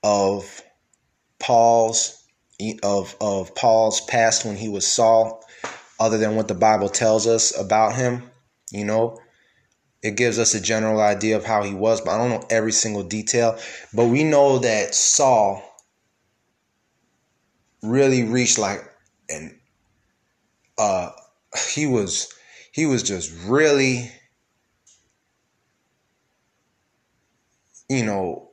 of 0.03 0.61
Paul's 1.39 2.21
of 2.83 3.15
of 3.21 3.55
Paul's 3.55 4.01
past 4.01 4.43
when 4.43 4.57
he 4.57 4.67
was 4.67 4.85
Saul, 4.85 5.41
other 6.01 6.17
than 6.17 6.35
what 6.35 6.49
the 6.49 6.53
Bible 6.53 6.89
tells 6.89 7.27
us 7.27 7.57
about 7.57 7.95
him. 7.95 8.29
You 8.71 8.83
know, 8.83 9.21
it 10.03 10.15
gives 10.15 10.39
us 10.39 10.53
a 10.53 10.61
general 10.61 11.01
idea 11.01 11.35
of 11.35 11.45
how 11.45 11.63
he 11.63 11.73
was, 11.73 12.01
but 12.01 12.11
I 12.11 12.17
don't 12.17 12.29
know 12.29 12.47
every 12.49 12.71
single 12.71 13.03
detail. 13.03 13.57
But 13.93 14.05
we 14.07 14.23
know 14.23 14.59
that 14.59 14.93
Saul 14.93 15.63
really 17.83 18.23
reached 18.23 18.57
like 18.57 18.81
and 19.29 19.55
uh 20.77 21.11
he 21.69 21.85
was 21.85 22.33
he 22.71 22.85
was 22.85 23.03
just 23.03 23.31
really 23.45 24.11
you 27.87 28.03
know 28.03 28.49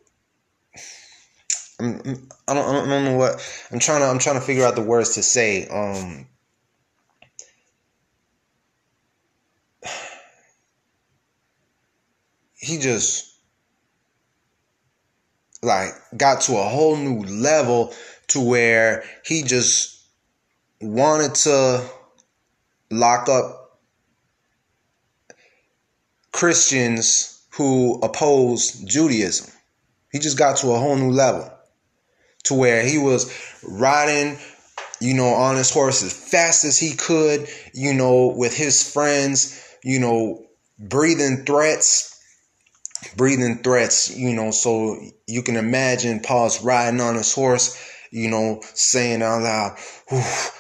I'm, 1.81 2.01
I 2.47 2.55
don't, 2.55 2.69
I 2.69 2.89
don't 2.89 3.05
know 3.05 3.17
what 3.17 3.67
I'm 3.73 3.79
trying 3.79 4.01
to 4.01 4.07
I'm 4.07 4.19
trying 4.19 4.39
to 4.39 4.45
figure 4.47 4.65
out 4.65 4.77
the 4.77 4.83
words 4.83 5.15
to 5.15 5.23
say. 5.23 5.67
Um, 5.69 6.29
he 12.65 12.79
just 12.79 13.35
like 15.63 15.93
got 16.17 16.43
to 16.43 16.57
a 16.57 16.65
whole 16.65 16.97
new 16.97 17.23
level 17.25 17.93
to 18.29 18.41
where 18.41 19.05
he 19.25 19.43
just 19.43 20.03
wanted 20.81 21.35
to 21.35 21.85
lock 22.91 23.29
up 23.29 23.81
Christians 26.33 27.47
who 27.51 28.01
oppose 28.03 28.73
Judaism. 28.83 29.53
He 30.11 30.19
just 30.19 30.39
got 30.39 30.57
to 30.59 30.73
a 30.73 30.79
whole 30.79 30.97
new 30.97 31.11
level 31.11 31.51
to 32.45 32.55
where 32.55 32.83
he 32.83 32.99
was 32.99 33.33
riding, 33.63 34.39
you 35.01 35.15
know, 35.15 35.29
on 35.29 35.57
his 35.57 35.71
horse 35.71 36.03
as 36.03 36.13
fast 36.13 36.65
as 36.65 36.79
he 36.79 36.95
could, 36.95 37.49
you 37.73 37.95
know, 37.95 38.35
with 38.37 38.55
his 38.55 38.93
friends, 38.93 39.63
you 39.83 39.99
know, 39.99 40.45
breathing 40.79 41.45
threats, 41.45 42.14
breathing 43.17 43.63
threats, 43.63 44.17
you 44.17 44.35
know, 44.35 44.51
so 44.51 44.99
you 45.27 45.43
can 45.43 45.57
imagine 45.57 46.21
Paul's 46.21 46.63
riding 46.63 47.01
on 47.01 47.15
his 47.15 47.35
horse, 47.35 47.81
you 48.11 48.31
know, 48.31 48.61
saying 48.75 49.23
out 49.23 49.43
loud, 49.43 49.79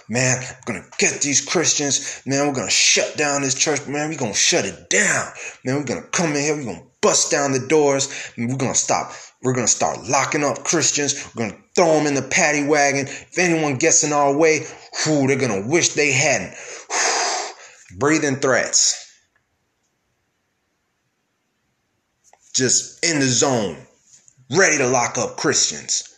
man, 0.09 0.39
we're 0.41 0.75
gonna 0.75 0.87
get 0.99 1.21
these 1.21 1.41
Christians, 1.41 2.23
man, 2.27 2.47
we're 2.47 2.55
gonna 2.55 2.71
shut 2.71 3.17
down 3.17 3.43
this 3.43 3.55
church, 3.55 3.87
man, 3.87 4.09
we're 4.09 4.19
gonna 4.19 4.35
shut 4.35 4.65
it 4.65 4.91
down, 4.91 5.33
man, 5.65 5.77
we're 5.77 5.85
gonna 5.85 6.03
come 6.03 6.31
in 6.35 6.43
here, 6.43 6.57
we're 6.57 6.65
gonna 6.65 6.87
bust 7.01 7.31
down 7.31 7.53
the 7.53 7.67
doors, 7.67 8.33
and 8.37 8.49
we're 8.49 8.57
gonna 8.57 8.75
stop 8.75 9.13
we're 9.45 9.53
to 9.55 9.67
start 9.67 10.09
locking 10.09 10.43
up 10.43 10.65
Christians. 10.65 11.29
We're 11.37 11.51
to 11.51 11.57
throw 11.77 11.99
them 11.99 12.07
in 12.07 12.15
the 12.15 12.23
paddy 12.23 12.67
wagon. 12.67 13.07
If 13.07 13.39
anyone 13.39 13.77
gets 13.77 14.03
in 14.03 14.15
our 14.15 14.35
way, 14.35 14.61
whew, 15.05 15.27
they're 15.27 15.37
to 15.63 15.69
wish 15.69 15.91
they 15.91 16.13
hadn't. 16.13 16.55
Breathing 17.99 18.37
threats. 18.37 19.04
Just 22.55 23.05
in 23.05 23.19
the 23.19 23.27
zone, 23.27 23.77
ready 24.51 24.79
to 24.79 24.87
lock 24.87 25.19
up 25.19 25.37
Christians, 25.37 26.17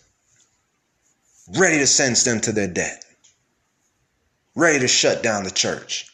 ready 1.57 1.79
to 1.79 1.87
sentence 1.87 2.25
them 2.25 2.41
to 2.43 2.53
their 2.53 2.69
death, 2.69 3.05
ready 4.55 4.79
to 4.81 4.89
shut 4.89 5.23
down 5.23 5.45
the 5.45 5.51
church. 5.51 6.07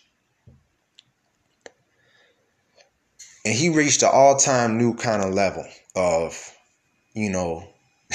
And 3.45 3.55
he 3.55 3.69
reached 3.69 4.03
an 4.03 4.11
all 4.13 4.37
time 4.37 4.79
new 4.79 4.95
kind 4.95 5.23
of 5.23 5.35
level 5.35 5.67
of 5.97 6.53
you 7.15 7.31
know, 7.31 7.69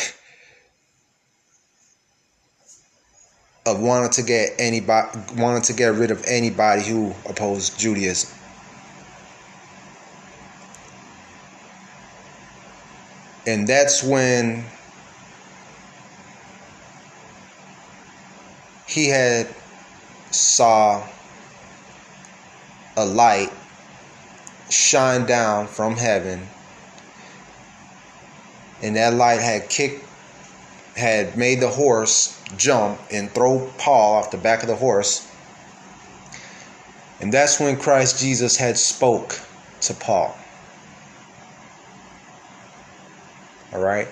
of 3.66 3.82
wanting 3.82 4.12
to 4.12 4.24
get 4.24 4.53
anybody 4.60 5.20
wanting 5.36 5.64
to 5.64 5.74
get 5.74 5.93
rid 5.93 6.12
of 6.12 6.24
anybody 6.26 6.84
who 6.84 7.14
opposed 7.30 7.80
Judaism. 7.80 8.37
And 13.48 13.66
that's 13.66 14.04
when 14.04 14.66
he 18.86 19.08
had 19.08 19.48
saw 20.32 21.08
a 22.98 23.06
light 23.06 23.54
shine 24.70 25.26
down 25.26 25.68
from 25.68 25.95
heaven. 25.95 26.45
And 28.82 28.98
that 28.98 29.14
light 29.14 29.39
had 29.39 29.70
kicked 29.70 30.04
had 30.98 31.38
made 31.38 31.62
the 31.62 31.70
horse 31.70 32.38
jump 32.58 33.00
and 33.12 33.32
throw 33.32 33.72
Paul 33.78 34.16
off 34.16 34.32
the 34.32 34.38
back 34.38 34.62
of 34.62 34.68
the 34.68 34.76
horse. 34.76 35.26
And 37.22 37.32
that's 37.32 37.60
when 37.62 37.78
Christ 37.78 38.20
Jesus 38.20 38.58
had 38.58 38.78
spoke 38.78 39.39
to 39.82 39.93
Paul 39.93 40.36
all 43.74 43.80
right? 43.80 44.07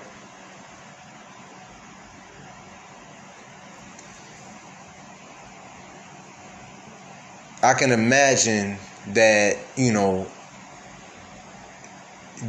I 7.63 7.73
can 7.73 7.91
imagine 7.91 8.77
that, 9.13 9.57
you 9.75 9.91
know, 9.91 10.27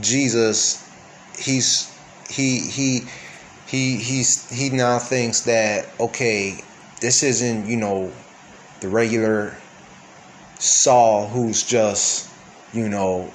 Jesus 0.00 0.82
he's 1.38 1.92
he 2.28 2.58
he 2.58 3.08
he 3.66 3.96
he's 3.96 4.48
he 4.50 4.70
now 4.70 4.98
thinks 4.98 5.42
that 5.42 5.86
okay, 6.00 6.62
this 7.00 7.22
isn't, 7.22 7.66
you 7.66 7.76
know, 7.76 8.12
the 8.80 8.88
regular 8.88 9.56
Saul 10.58 11.28
who's 11.28 11.62
just, 11.62 12.28
you 12.72 12.88
know, 12.88 13.30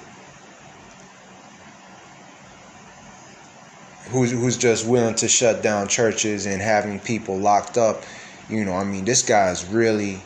who's 4.12 4.30
who's 4.30 4.56
just 4.56 4.86
willing 4.86 5.14
to 5.16 5.28
shut 5.28 5.62
down 5.62 5.88
churches 5.88 6.46
and 6.46 6.60
having 6.62 7.00
people 7.00 7.38
locked 7.38 7.78
up. 7.78 8.02
You 8.48 8.64
know, 8.64 8.74
I 8.74 8.84
mean, 8.84 9.04
this 9.04 9.22
guy's 9.22 9.64
really 9.66 10.20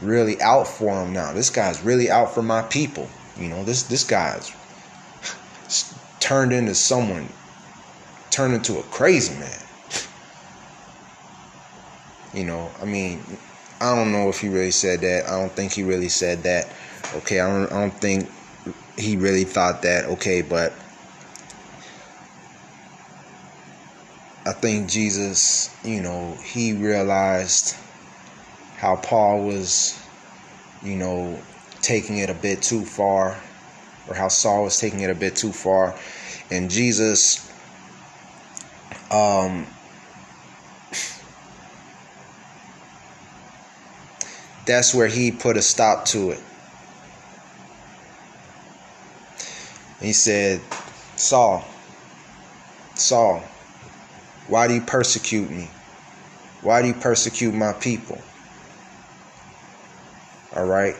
really 0.00 0.40
out 0.40 0.66
for 0.66 1.02
him 1.02 1.12
now. 1.12 1.32
This 1.32 1.50
guy's 1.50 1.82
really 1.82 2.10
out 2.10 2.34
for 2.34 2.42
my 2.42 2.62
people. 2.62 3.08
You 3.38 3.48
know, 3.48 3.62
this 3.64 3.84
this 3.84 4.04
guy's 4.04 4.52
turned 6.20 6.52
into 6.52 6.74
someone, 6.74 7.28
turned 8.30 8.54
into 8.54 8.78
a 8.78 8.82
crazy 8.84 9.34
man. 9.38 9.60
You 12.32 12.44
know, 12.44 12.70
I 12.82 12.84
mean, 12.84 13.22
I 13.80 13.94
don't 13.94 14.10
know 14.10 14.28
if 14.28 14.40
he 14.40 14.48
really 14.48 14.72
said 14.72 15.00
that. 15.02 15.28
I 15.28 15.38
don't 15.38 15.52
think 15.52 15.72
he 15.72 15.82
really 15.82 16.08
said 16.08 16.42
that. 16.44 16.68
Okay, 17.16 17.40
I 17.40 17.48
don't 17.48 17.70
I 17.72 17.80
don't 17.80 18.00
think 18.00 18.30
he 18.96 19.16
really 19.16 19.44
thought 19.44 19.82
that. 19.82 20.06
Okay, 20.06 20.42
but 20.42 20.72
I 24.46 24.52
think 24.52 24.90
Jesus, 24.90 25.74
you 25.82 26.02
know, 26.02 26.36
he 26.44 26.74
realized 26.74 27.76
how 28.76 28.96
Paul 28.96 29.46
was, 29.46 29.98
you 30.82 30.96
know, 30.96 31.40
taking 31.80 32.18
it 32.18 32.28
a 32.28 32.34
bit 32.34 32.60
too 32.62 32.84
far, 32.84 33.40
or 34.06 34.14
how 34.14 34.28
Saul 34.28 34.64
was 34.64 34.78
taking 34.78 35.00
it 35.00 35.08
a 35.08 35.14
bit 35.14 35.34
too 35.34 35.52
far. 35.52 35.98
And 36.50 36.70
Jesus, 36.70 37.50
um, 39.10 39.66
that's 44.66 44.94
where 44.94 45.08
he 45.08 45.30
put 45.30 45.56
a 45.56 45.62
stop 45.62 46.04
to 46.06 46.32
it. 46.32 46.40
He 50.02 50.12
said, 50.12 50.60
Saul, 51.16 51.64
Saul, 52.94 53.42
why 54.48 54.68
do 54.68 54.74
you 54.74 54.80
persecute 54.80 55.50
me? 55.50 55.70
Why 56.60 56.82
do 56.82 56.88
you 56.88 56.94
persecute 56.94 57.54
my 57.54 57.72
people? 57.74 58.20
All 60.54 60.64
right. 60.66 60.96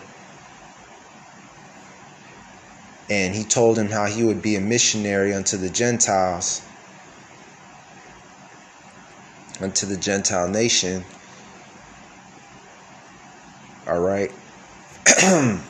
And 3.10 3.34
he 3.34 3.44
told 3.44 3.78
him 3.78 3.90
how 3.90 4.06
he 4.06 4.24
would 4.24 4.40
be 4.40 4.56
a 4.56 4.60
missionary 4.60 5.34
unto 5.34 5.56
the 5.56 5.68
Gentiles, 5.68 6.62
unto 9.60 9.86
the 9.86 9.96
Gentile 9.96 10.48
nation. 10.48 11.04
All 13.86 14.00
right. 14.00 14.32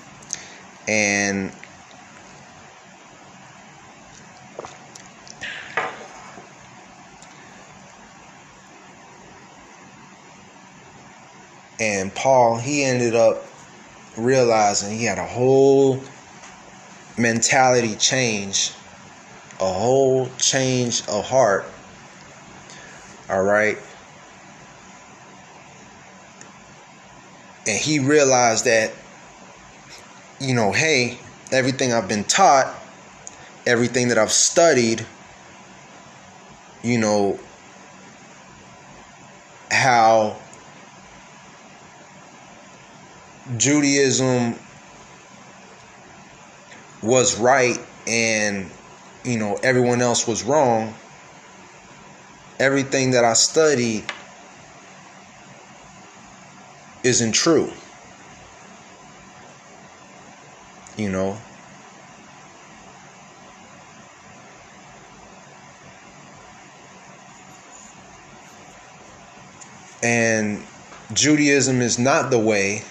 and 0.89 1.53
and 11.85 12.15
Paul, 12.15 12.57
he 12.57 12.83
ended 12.83 13.15
up 13.15 13.45
realizing 14.17 14.97
he 14.97 15.05
had 15.05 15.19
a 15.19 15.27
whole 15.27 16.01
mentality 17.19 17.95
change, 17.97 18.73
a 19.61 19.71
whole 19.71 20.31
change 20.39 21.07
of 21.09 21.27
heart. 21.27 21.67
All 23.29 23.43
right. 23.43 23.77
And 27.67 27.79
he 27.79 27.99
realized 27.99 28.65
that, 28.65 28.93
you 30.41 30.55
know, 30.55 30.73
hey, 30.73 31.19
everything 31.53 31.93
I've 31.93 32.09
been 32.09 32.25
taught, 32.25 32.75
everything 33.67 34.09
that 34.09 34.17
I've 34.17 34.33
studied, 34.33 35.07
you 36.83 36.99
know, 36.99 37.39
how 39.71 40.39
Judaism 43.57 44.59
was 47.03 47.39
right 47.39 47.79
and 48.07 48.71
you 49.25 49.39
know 49.39 49.59
everyone 49.63 50.01
else 50.01 50.27
was 50.27 50.43
wrong 50.43 50.95
everything 52.59 53.11
that 53.11 53.25
i 53.25 53.35
studied 53.35 54.05
isn't 57.05 57.33
true. 57.33 57.71
You 60.97 61.11
know? 61.11 61.39
And 70.03 70.65
judaism 71.13 71.81
is 71.81 71.99
not 71.99 72.31
the 72.31 72.39
way 72.39 72.83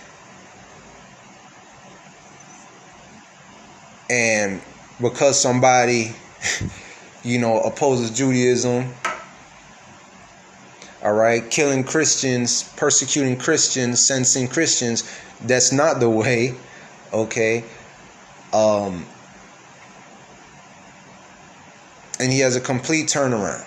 and 4.10 4.62
because 5.04 5.40
somebody 5.40 6.16
you 7.24 7.38
know 7.38 7.60
opposes 7.60 8.10
judaism 8.10 8.92
all 11.04 11.14
right 11.14 11.52
killing 11.52 11.84
christians 11.84 12.64
persecuting 12.76 13.38
christians 13.38 14.08
sentencing 14.08 14.48
christians 14.48 15.04
that's 15.42 15.72
not 15.72 16.00
the 16.00 16.10
way 16.10 16.56
okay? 17.14 17.64
Um 18.52 19.06
and 22.20 22.32
he 22.32 22.40
has 22.40 22.56
a 22.56 22.62
complete 22.62 23.08
turnaround. 23.08 23.66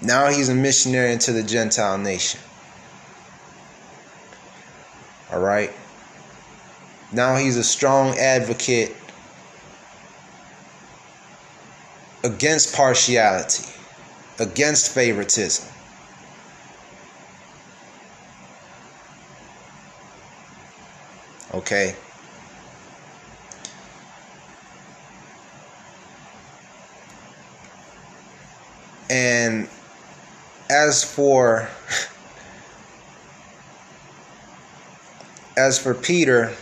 Now 0.00 0.28
he's 0.28 0.48
a 0.48 0.54
missionary 0.54 1.12
into 1.12 1.32
the 1.32 1.42
gentile 1.42 1.98
nation. 1.98 2.40
All 5.32 5.40
right 5.40 5.72
now 7.12 7.36
he's 7.36 7.56
a 7.56 7.64
strong 7.64 8.16
advocate 8.18 8.94
against 12.24 12.74
partiality, 12.74 13.64
against 14.38 14.92
favoritism. 14.92 15.66
Okay? 21.54 21.94
And 29.10 29.68
as 30.68 31.02
for 31.02 31.68
as 35.56 35.78
for 35.78 35.94
Peter, 35.94 36.54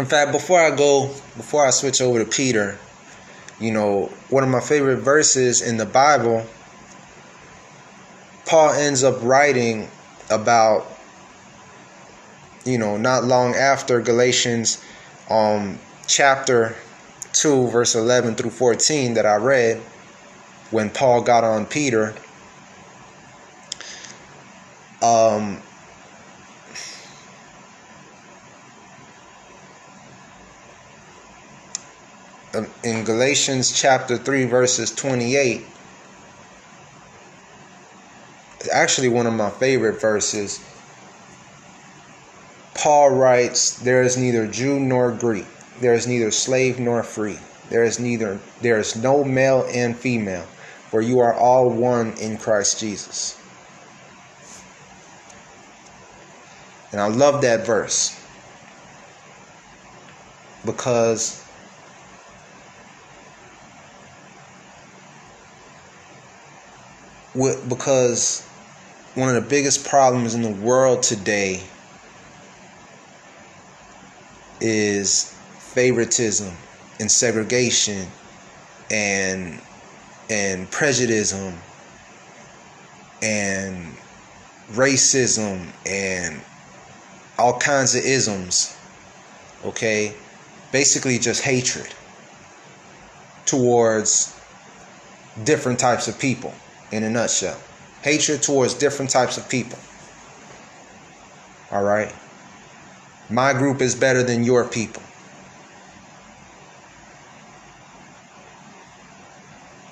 in 0.00 0.06
fact, 0.06 0.32
before 0.32 0.60
I 0.60 0.74
go, 0.74 1.06
before 1.36 1.66
I 1.66 1.70
switch 1.70 2.00
over 2.00 2.18
to 2.22 2.30
Peter, 2.30 2.78
you 3.60 3.72
know, 3.72 4.06
one 4.28 4.44
of 4.44 4.50
my 4.50 4.60
favorite 4.60 4.98
verses 4.98 5.62
in 5.62 5.76
the 5.76 5.86
Bible, 5.86 6.46
Paul 8.46 8.70
ends 8.70 9.02
up 9.02 9.22
writing 9.22 9.88
about, 10.30 10.86
you 12.64 12.78
know, 12.78 12.96
not 12.96 13.24
long 13.24 13.54
after 13.54 14.00
Galatians 14.00 14.82
um, 15.30 15.78
chapter 16.06 16.76
2, 17.32 17.68
verse 17.68 17.94
11 17.94 18.34
through 18.34 18.50
14 18.50 19.14
that 19.14 19.26
I 19.26 19.36
read. 19.36 19.80
when 20.70 20.90
Paul 20.90 21.22
got 21.22 21.44
on 21.44 21.64
Peter. 21.66 22.14
Um, 25.00 25.62
in 32.82 33.04
Galatians 33.04 33.72
chapter 33.72 34.16
3, 34.16 34.46
verses 34.46 34.94
28, 34.94 35.64
actually 38.72 39.08
one 39.08 39.26
of 39.26 39.34
my 39.34 39.50
favorite 39.50 40.00
verses. 40.00 40.60
Paul 42.74 43.10
writes, 43.10 43.78
There 43.78 44.02
is 44.02 44.16
neither 44.16 44.46
Jew 44.46 44.78
nor 44.78 45.12
Greek, 45.12 45.46
there 45.80 45.94
is 45.94 46.06
neither 46.06 46.30
slave 46.30 46.78
nor 46.78 47.02
free, 47.02 47.38
there 47.70 47.84
is 47.84 47.98
neither 47.98 48.40
there 48.60 48.78
is 48.78 48.96
no 48.96 49.24
male 49.24 49.66
and 49.72 49.96
female, 49.96 50.46
for 50.90 51.00
you 51.00 51.20
are 51.20 51.34
all 51.34 51.70
one 51.70 52.12
in 52.14 52.38
Christ 52.38 52.80
Jesus. 52.80 53.40
And 56.92 57.00
I 57.00 57.08
love 57.08 57.42
that 57.42 57.66
verse 57.66 58.18
because 60.64 61.44
because 67.68 68.42
one 69.14 69.28
of 69.28 69.34
the 69.34 69.48
biggest 69.48 69.86
problems 69.86 70.34
in 70.34 70.42
the 70.42 70.50
world 70.50 71.02
today 71.02 71.62
is 74.60 75.32
favoritism 75.58 76.52
and 76.98 77.10
segregation 77.10 78.08
and 78.90 79.60
and 80.30 80.70
prejudice 80.70 81.32
and 83.22 83.96
racism 84.72 85.68
and 85.86 86.40
all 87.38 87.58
kinds 87.58 87.94
of 87.94 88.02
isms 88.02 88.76
okay? 89.64 90.14
Basically 90.72 91.18
just 91.18 91.42
hatred 91.42 91.92
towards 93.46 94.34
different 95.44 95.78
types 95.78 96.08
of 96.08 96.18
people 96.18 96.52
in 96.92 97.04
a 97.04 97.10
nutshell. 97.10 97.58
Hatred 98.02 98.42
towards 98.42 98.74
different 98.74 99.10
types 99.10 99.36
of 99.36 99.48
people. 99.48 99.78
All 101.70 101.82
right? 101.82 102.14
My 103.30 103.52
group 103.52 103.82
is 103.82 103.94
better 103.94 104.22
than 104.22 104.44
your 104.44 104.64
people. 104.64 105.02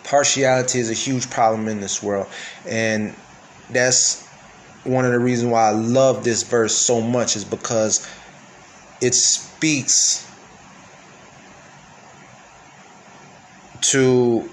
Partiality 0.05 0.79
is 0.79 0.91
a 0.91 0.95
huge 0.95 1.29
problem 1.31 1.69
in 1.69 1.81
this 1.81 2.03
world. 2.03 2.29
And 2.67 3.15
that's 3.71 4.25
one 4.85 5.05
of 5.05 5.13
the 5.13 5.19
reasons 5.19 5.51
why 5.51 5.69
I 5.69 5.73
love 5.73 6.23
this 6.23 6.45
verse 6.45 6.75
so 6.75 7.01
much 7.01 7.35
is 7.35 7.45
because 7.45 8.09
it 9.01 9.15
speaks 9.15 10.27
to 13.83 14.49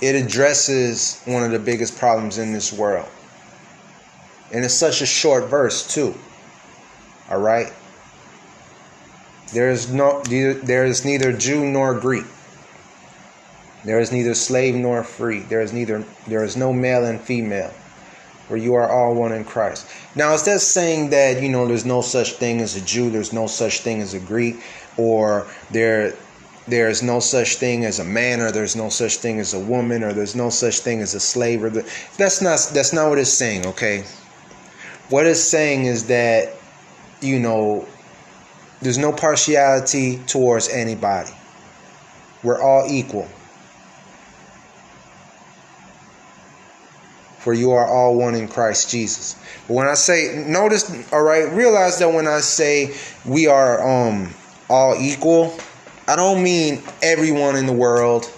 it 0.00 0.14
addresses 0.14 1.20
one 1.24 1.42
of 1.44 1.50
the 1.50 1.58
biggest 1.58 1.98
problems 1.98 2.38
in 2.38 2.52
this 2.52 2.72
world. 2.72 3.08
And 4.52 4.64
it's 4.64 4.74
such 4.74 5.00
a 5.00 5.06
short 5.06 5.48
verse, 5.48 5.86
too. 5.86 6.14
All 7.30 7.40
right? 7.40 7.72
There 9.52 9.70
is 9.70 9.92
no 9.92 10.22
there 10.22 10.84
is 10.84 11.04
neither 11.04 11.32
Jew 11.32 11.64
nor 11.66 11.94
Greek. 11.94 12.26
There 13.84 13.98
is 13.98 14.12
neither 14.12 14.34
slave 14.34 14.74
nor 14.74 15.02
free. 15.02 15.40
There 15.40 15.60
is 15.60 15.72
neither 15.72 16.04
there 16.26 16.44
is 16.44 16.56
no 16.56 16.72
male 16.72 17.04
and 17.04 17.20
female. 17.20 17.72
For 18.46 18.56
you 18.56 18.74
are 18.74 18.88
all 18.88 19.14
one 19.14 19.32
in 19.32 19.44
Christ. 19.44 19.86
Now, 20.16 20.34
is 20.34 20.42
that 20.42 20.60
saying 20.60 21.10
that, 21.10 21.40
you 21.40 21.48
know, 21.48 21.68
there's 21.68 21.84
no 21.84 22.00
such 22.00 22.32
thing 22.32 22.60
as 22.60 22.74
a 22.74 22.80
Jew, 22.80 23.08
there's 23.08 23.32
no 23.32 23.46
such 23.46 23.82
thing 23.82 24.00
as 24.00 24.12
a 24.12 24.18
Greek, 24.18 24.56
or 24.96 25.46
there 25.70 26.14
there's 26.68 27.02
no 27.02 27.20
such 27.20 27.56
thing 27.56 27.84
as 27.84 27.98
a 27.98 28.04
man 28.04 28.40
or 28.40 28.50
there's 28.50 28.76
no 28.76 28.88
such 28.88 29.16
thing 29.16 29.40
as 29.40 29.54
a 29.54 29.58
woman 29.58 30.02
or 30.02 30.12
there's 30.12 30.36
no 30.36 30.50
such 30.50 30.80
thing 30.80 31.00
as 31.00 31.14
a 31.14 31.20
slave 31.20 31.64
or 31.64 31.70
the, 31.70 31.82
that's 32.16 32.40
not 32.40 32.70
that's 32.72 32.92
not 32.92 33.08
what 33.08 33.18
it's 33.18 33.32
saying 33.32 33.66
okay? 33.66 34.04
What 35.08 35.26
it's 35.26 35.40
saying 35.40 35.86
is 35.86 36.06
that 36.06 36.54
you 37.20 37.40
know 37.40 37.86
there's 38.80 38.98
no 38.98 39.12
partiality 39.12 40.18
towards 40.26 40.68
anybody. 40.68 41.30
We're 42.42 42.62
all 42.62 42.86
equal. 42.88 43.28
For 47.38 47.52
you 47.54 47.72
are 47.72 47.86
all 47.86 48.16
one 48.16 48.34
in 48.34 48.48
Christ 48.48 48.90
Jesus. 48.90 49.34
But 49.66 49.74
when 49.74 49.88
I 49.88 49.94
say 49.94 50.44
notice 50.46 50.90
all 51.12 51.22
right, 51.22 51.50
realize 51.52 51.98
that 51.98 52.12
when 52.12 52.26
I 52.26 52.40
say 52.40 52.94
we 53.24 53.46
are 53.46 53.86
um 53.86 54.34
all 54.68 54.94
equal, 55.00 55.58
I 56.10 56.16
don't 56.16 56.42
mean 56.42 56.82
everyone 57.02 57.54
in 57.54 57.66
the 57.66 57.72
world. 57.72 58.28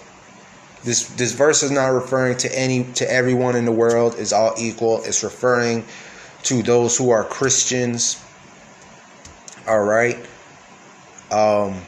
This 0.83 1.07
this 1.15 1.31
verse 1.31 1.63
is 1.63 1.71
not 1.71 1.87
referring 1.87 2.37
to 2.37 2.55
any 2.59 2.83
to 2.93 3.11
everyone 3.11 3.55
in 3.55 3.65
the 3.65 3.71
world 3.71 4.13
is 4.19 4.31
all 4.31 4.53
equal. 4.59 5.03
It's 5.05 5.23
referring 5.23 5.83
to 6.43 6.61
those 6.61 6.95
who 6.95 7.09
are 7.09 7.23
Christians. 7.23 8.23
All 9.67 9.83
right. 9.83 10.17
Um, 11.31 11.81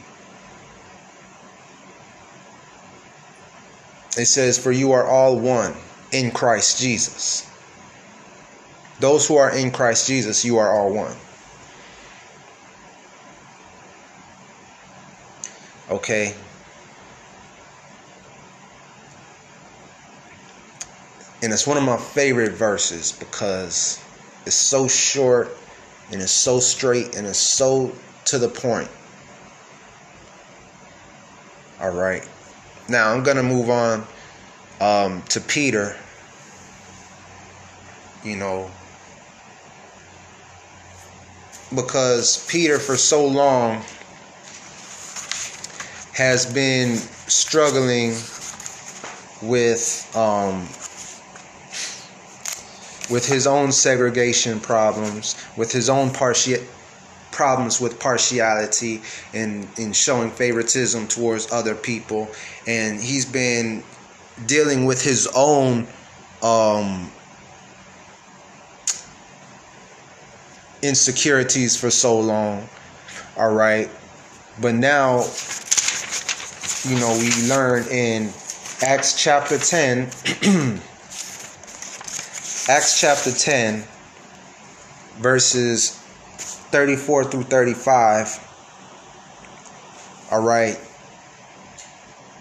it 4.18 4.26
says, 4.26 4.58
For 4.58 4.72
you 4.72 4.90
are 4.90 5.06
all 5.06 5.38
one 5.38 5.72
in 6.10 6.32
Christ 6.32 6.80
Jesus. 6.80 7.48
Those 8.98 9.28
who 9.28 9.36
are 9.36 9.54
in 9.54 9.70
Christ 9.70 10.08
Jesus, 10.08 10.44
you 10.44 10.58
are 10.58 10.72
all 10.72 10.92
one. 10.92 11.14
Okay? 15.90 16.34
And 21.42 21.52
it's 21.52 21.66
one 21.66 21.76
of 21.76 21.82
my 21.82 21.96
favorite 21.96 22.52
verses 22.52 23.12
because 23.12 24.02
it's 24.46 24.56
so 24.56 24.88
short 24.88 25.56
and 26.10 26.20
it's 26.20 26.32
so 26.32 26.60
straight 26.60 27.14
and 27.16 27.26
it's 27.26 27.38
so 27.38 27.92
to 28.26 28.38
the 28.38 28.48
point. 28.48 28.88
All 31.80 31.90
right. 31.90 32.26
Now 32.88 33.12
I'm 33.12 33.22
going 33.22 33.36
to 33.36 33.42
move 33.42 33.70
on 33.70 34.06
um, 34.80 35.22
to 35.28 35.40
Peter. 35.40 35.96
You 38.24 38.36
know, 38.36 38.70
because 41.74 42.44
Peter, 42.48 42.78
for 42.78 42.96
so 42.96 43.24
long, 43.26 43.82
has 46.16 46.46
been 46.46 46.96
struggling 46.96 48.14
with 49.42 50.10
um, 50.16 50.62
with 53.12 53.26
his 53.28 53.46
own 53.46 53.70
segregation 53.70 54.58
problems, 54.58 55.36
with 55.58 55.70
his 55.70 55.90
own 55.90 56.10
partia- 56.10 56.64
problems 57.32 57.82
with 57.82 58.00
partiality 58.00 59.02
and 59.34 59.68
in 59.78 59.92
showing 59.92 60.30
favoritism 60.30 61.06
towards 61.06 61.52
other 61.52 61.74
people, 61.74 62.30
and 62.66 62.98
he's 62.98 63.26
been 63.26 63.84
dealing 64.46 64.86
with 64.86 65.02
his 65.02 65.28
own 65.36 65.86
um, 66.42 67.12
insecurities 70.80 71.76
for 71.76 71.90
so 71.90 72.18
long. 72.18 72.66
All 73.36 73.52
right, 73.52 73.90
but 74.62 74.74
now 74.74 75.20
you 76.86 76.98
know, 77.00 77.16
we 77.18 77.48
learn 77.48 77.86
in 77.88 78.30
Acts 78.80 79.20
chapter 79.20 79.58
10, 79.58 79.98
Acts 82.68 83.00
chapter 83.00 83.32
10, 83.32 83.82
verses 85.16 85.90
34 86.70 87.24
through 87.24 87.42
35. 87.42 88.42
All 90.30 90.42
right. 90.42 90.78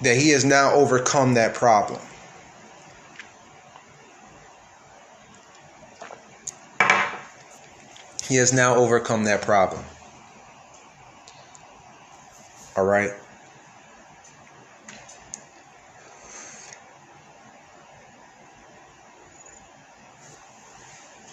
That 0.03 0.17
he 0.17 0.29
has 0.29 0.45
now 0.45 0.73
overcome 0.73 1.33
that 1.35 1.55
problem. 1.55 1.99
He 8.27 8.35
has 8.35 8.53
now 8.53 8.75
overcome 8.75 9.23
that 9.23 9.41
problem. 9.41 9.83
All 12.75 12.85
right. 12.85 13.11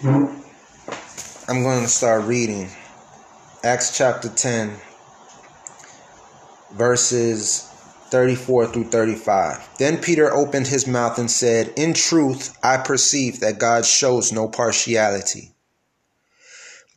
I'm 0.05 1.63
going 1.63 1.81
to 1.81 1.87
start 1.87 2.25
reading 2.25 2.69
Acts 3.63 3.97
chapter 3.97 4.27
10, 4.27 4.75
verses 6.73 7.61
34 8.09 8.67
through 8.67 8.83
35. 8.89 9.77
Then 9.77 10.01
Peter 10.01 10.29
opened 10.33 10.67
his 10.67 10.87
mouth 10.87 11.17
and 11.19 11.31
said, 11.31 11.71
In 11.77 11.93
truth, 11.93 12.57
I 12.61 12.77
perceive 12.77 13.39
that 13.39 13.59
God 13.59 13.85
shows 13.85 14.33
no 14.33 14.49
partiality. 14.49 15.53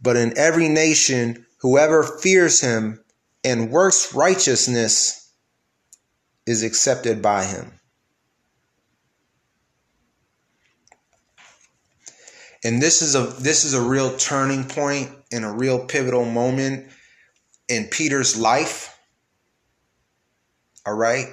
But 0.03 0.17
in 0.17 0.37
every 0.37 0.69
nation, 0.69 1.47
whoever 1.59 2.03
fears 2.03 2.61
him 2.61 3.05
and 3.45 3.71
works 3.71 4.15
righteousness 4.15 5.31
is 6.45 6.65
accepted 6.65 7.23
by 7.23 7.45
him. 7.45 7.79
And 12.67 12.83
this 12.83 13.01
is 13.01 13.15
a 13.15 13.21
this 13.21 13.63
is 13.63 13.75
a 13.75 13.81
real 13.81 14.17
turning 14.17 14.65
point 14.65 15.09
and 15.31 15.45
a 15.45 15.53
real 15.53 15.87
pivotal 15.87 16.25
moment 16.25 16.89
in 17.69 17.85
Peter's 17.85 18.37
life. 18.37 18.99
All 20.85 20.95
right, 20.95 21.29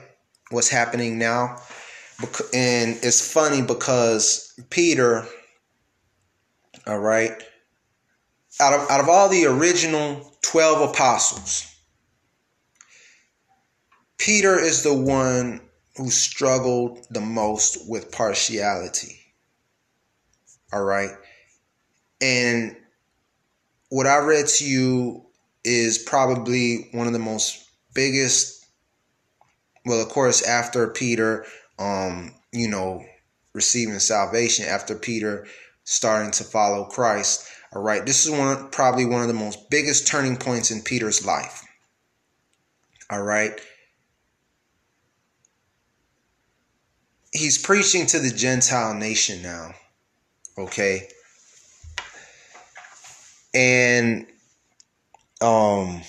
what's 0.52 0.70
happening 0.70 1.18
now? 1.18 1.58
And 2.54 3.00
it's 3.02 3.34
funny 3.34 3.64
because 3.64 4.54
Peter, 4.70 5.26
all 6.86 7.00
right, 7.00 7.32
out 8.60 8.80
of 8.80 8.92
out 8.92 9.00
of 9.00 9.10
all 9.10 9.28
the 9.28 9.48
original 9.48 10.38
12 10.44 10.92
apostles, 10.92 11.66
Peter 14.20 14.60
is 14.60 14.84
the 14.84 14.94
one 14.94 15.62
who 15.98 16.12
struggled 16.12 17.08
the 17.10 17.22
most 17.22 17.90
with 17.90 18.12
partiality. 18.12 19.23
All 20.74 20.84
right. 20.84 21.12
And 22.20 22.76
what 23.90 24.08
I 24.08 24.18
read 24.18 24.48
to 24.48 24.66
you 24.66 25.24
is 25.64 26.00
probably 26.00 26.90
one 26.94 27.06
of 27.06 27.14
the 27.14 27.20
most 27.20 27.70
biggest 27.94 28.66
well 29.86 30.02
of 30.02 30.10
course 30.10 30.42
after 30.42 30.88
Peter 30.88 31.46
um 31.78 32.34
you 32.52 32.68
know 32.68 33.06
receiving 33.54 34.00
salvation 34.00 34.66
after 34.66 34.96
Peter 34.96 35.46
starting 35.84 36.32
to 36.32 36.44
follow 36.44 36.86
Christ. 36.86 37.48
All 37.76 37.84
right? 37.84 38.04
This 38.04 38.26
is 38.26 38.32
one 38.32 38.70
probably 38.72 39.06
one 39.06 39.22
of 39.22 39.28
the 39.28 39.34
most 39.36 39.70
biggest 39.70 40.08
turning 40.08 40.38
points 40.38 40.72
in 40.72 40.82
Peter's 40.82 41.24
life. 41.24 41.64
All 43.12 43.22
right? 43.22 43.62
He's 47.32 47.60
preaching 47.60 48.08
to 48.08 48.20
the 48.20 48.32
gentile 48.32 48.96
nation 48.96 49.44
now 49.44 49.76
okay? 50.58 51.08
And 53.54 54.26
um 55.42 56.02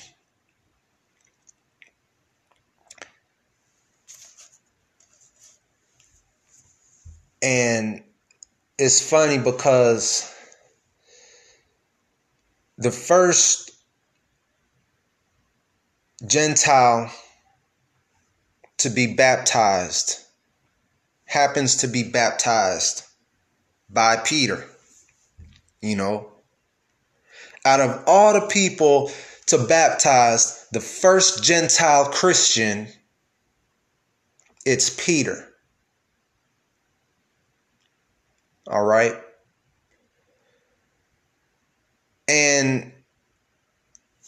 and 7.42 8.02
it's 8.78 9.08
funny 9.08 9.38
because 9.38 10.32
the 12.78 12.90
first 12.90 13.70
Gentile 16.26 17.12
to 18.78 18.90
be 18.90 19.14
baptized 19.14 20.20
happens 21.26 21.76
to 21.76 21.88
be 21.88 22.02
baptized 22.02 23.02
by 23.94 24.16
Peter. 24.16 24.66
You 25.80 25.96
know, 25.96 26.32
out 27.64 27.80
of 27.80 28.04
all 28.06 28.34
the 28.34 28.46
people 28.46 29.10
to 29.46 29.58
baptize 29.58 30.66
the 30.72 30.80
first 30.80 31.44
Gentile 31.44 32.06
Christian, 32.06 32.88
it's 34.66 34.90
Peter. 34.90 35.48
All 38.66 38.84
right. 38.84 39.14
And 42.26 42.93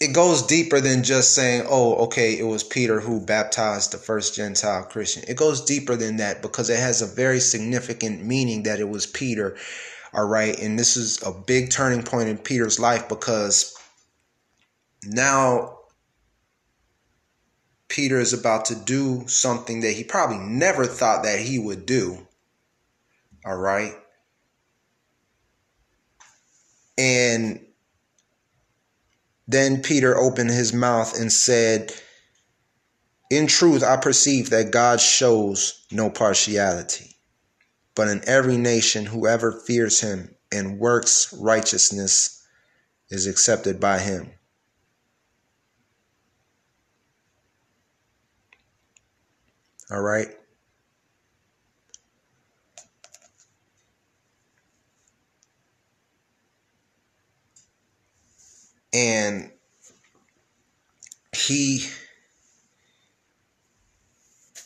it 0.01 0.12
goes 0.12 0.47
deeper 0.47 0.80
than 0.80 1.03
just 1.03 1.34
saying, 1.34 1.66
oh, 1.68 1.94
okay, 2.05 2.38
it 2.38 2.44
was 2.44 2.62
Peter 2.62 3.01
who 3.01 3.24
baptized 3.24 3.92
the 3.92 3.99
first 3.99 4.34
Gentile 4.34 4.84
Christian. 4.84 5.24
It 5.26 5.36
goes 5.36 5.64
deeper 5.64 5.97
than 5.97 6.16
that 6.16 6.42
because 6.42 6.68
it 6.68 6.78
has 6.78 7.01
a 7.01 7.07
very 7.07 7.40
significant 7.40 8.24
meaning 8.24 8.64
that 8.64 8.80
it 8.80 8.88
was 8.88 9.07
Peter 9.07 9.57
all 10.16 10.26
right. 10.26 10.59
And 10.59 10.78
this 10.78 10.97
is 10.97 11.22
a 11.22 11.30
big 11.30 11.70
turning 11.70 12.03
point 12.03 12.30
in 12.30 12.38
Peter's 12.38 12.80
life 12.80 13.07
because 13.07 13.76
now 15.05 15.78
Peter 17.88 18.18
is 18.18 18.32
about 18.32 18.64
to 18.66 18.74
do 18.74 19.24
something 19.28 19.80
that 19.80 19.92
he 19.92 20.05
probably 20.05 20.38
never 20.38 20.86
thought 20.86 21.24
that 21.24 21.38
he 21.38 21.59
would 21.59 21.84
do. 21.84 22.26
All 23.44 23.59
right. 23.59 23.92
And 26.97 27.61
then 29.47 29.82
Peter 29.82 30.16
opened 30.16 30.51
his 30.51 30.72
mouth 30.72 31.18
and 31.18 31.32
said, 31.32 31.92
In 33.30 33.47
truth, 33.47 33.82
I 33.82 33.97
perceive 33.97 34.51
that 34.51 34.72
God 34.72 35.01
shows 35.01 35.86
no 35.90 36.11
partiality. 36.11 37.16
But 37.94 38.09
in 38.09 38.22
every 38.28 38.57
nation, 38.57 39.07
whoever 39.07 39.53
fears 39.53 40.01
him 40.01 40.34
and 40.53 40.78
works 40.78 41.32
righteousness 41.32 42.44
is 43.09 43.26
accepted 43.26 43.80
by 43.80 43.99
him. 43.99 44.30
All 49.90 50.03
right. 50.03 50.28
And 58.97 59.51
he 61.36 61.86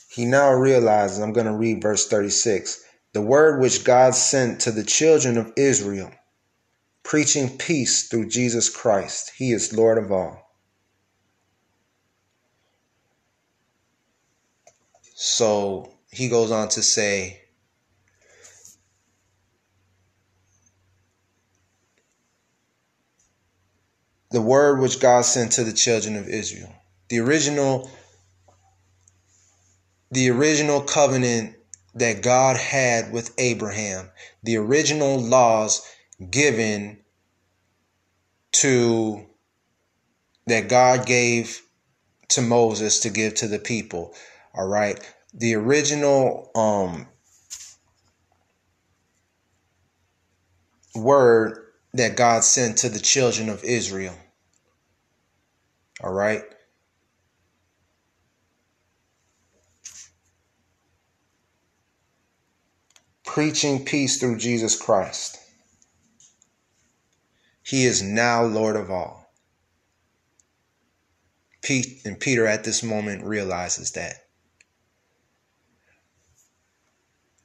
he 0.09 0.23
now 0.25 0.53
realizes 0.53 1.19
I'm 1.19 1.33
going 1.33 1.47
to 1.47 1.53
read 1.53 1.81
verse 1.81 2.07
36 2.07 2.81
the 3.11 3.21
word 3.21 3.59
which 3.59 3.83
God 3.83 4.15
sent 4.15 4.61
to 4.61 4.71
the 4.71 4.85
children 4.85 5.37
of 5.37 5.51
Israel, 5.57 6.11
preaching 7.03 7.57
peace 7.57 8.07
through 8.07 8.29
Jesus 8.29 8.69
Christ. 8.69 9.33
He 9.35 9.51
is 9.51 9.73
Lord 9.73 9.97
of 9.97 10.13
all. 10.13 10.55
So 15.13 15.91
he 16.09 16.29
goes 16.29 16.51
on 16.51 16.69
to 16.69 16.81
say, 16.81 17.40
the 24.31 24.41
word 24.41 24.79
which 24.79 24.99
God 24.99 25.25
sent 25.25 25.53
to 25.53 25.63
the 25.63 25.73
children 25.73 26.15
of 26.15 26.27
Israel. 26.27 26.73
The 27.09 27.19
original 27.19 27.89
the 30.11 30.29
original 30.29 30.81
covenant 30.81 31.55
that 31.95 32.21
God 32.21 32.57
had 32.57 33.13
with 33.13 33.33
Abraham, 33.37 34.09
the 34.43 34.57
original 34.57 35.19
laws 35.19 35.81
given 36.29 36.99
to 38.53 39.25
that 40.47 40.67
God 40.67 41.05
gave 41.05 41.61
to 42.29 42.41
Moses 42.41 43.01
to 43.01 43.09
give 43.09 43.35
to 43.35 43.47
the 43.47 43.59
people. 43.59 44.13
All 44.53 44.67
right. 44.67 44.99
The 45.33 45.55
original 45.55 46.51
um 46.55 47.07
word 50.95 51.70
that 51.93 52.15
God 52.15 52.43
sent 52.43 52.77
to 52.79 52.89
the 52.89 52.99
children 52.99 53.49
of 53.49 53.63
Israel. 53.63 54.15
All 56.03 56.13
right. 56.13 56.43
preaching 63.31 63.85
peace 63.85 64.17
through 64.17 64.37
Jesus 64.37 64.75
Christ. 64.75 65.39
He 67.63 67.85
is 67.85 68.01
now 68.01 68.43
Lord 68.43 68.75
of 68.75 68.91
all. 68.91 69.31
Pete 71.61 72.01
and 72.03 72.19
Peter 72.19 72.45
at 72.45 72.65
this 72.65 72.83
moment 72.83 73.23
realizes 73.23 73.91
that. 73.91 74.15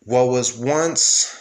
What 0.00 0.26
was 0.26 0.58
once 0.58 1.38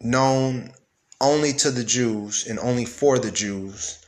known 0.00 0.72
only 1.20 1.52
to 1.52 1.70
the 1.70 1.84
Jews 1.84 2.46
and 2.46 2.58
only 2.58 2.84
for 2.84 3.18
the 3.18 3.30
Jews, 3.30 3.98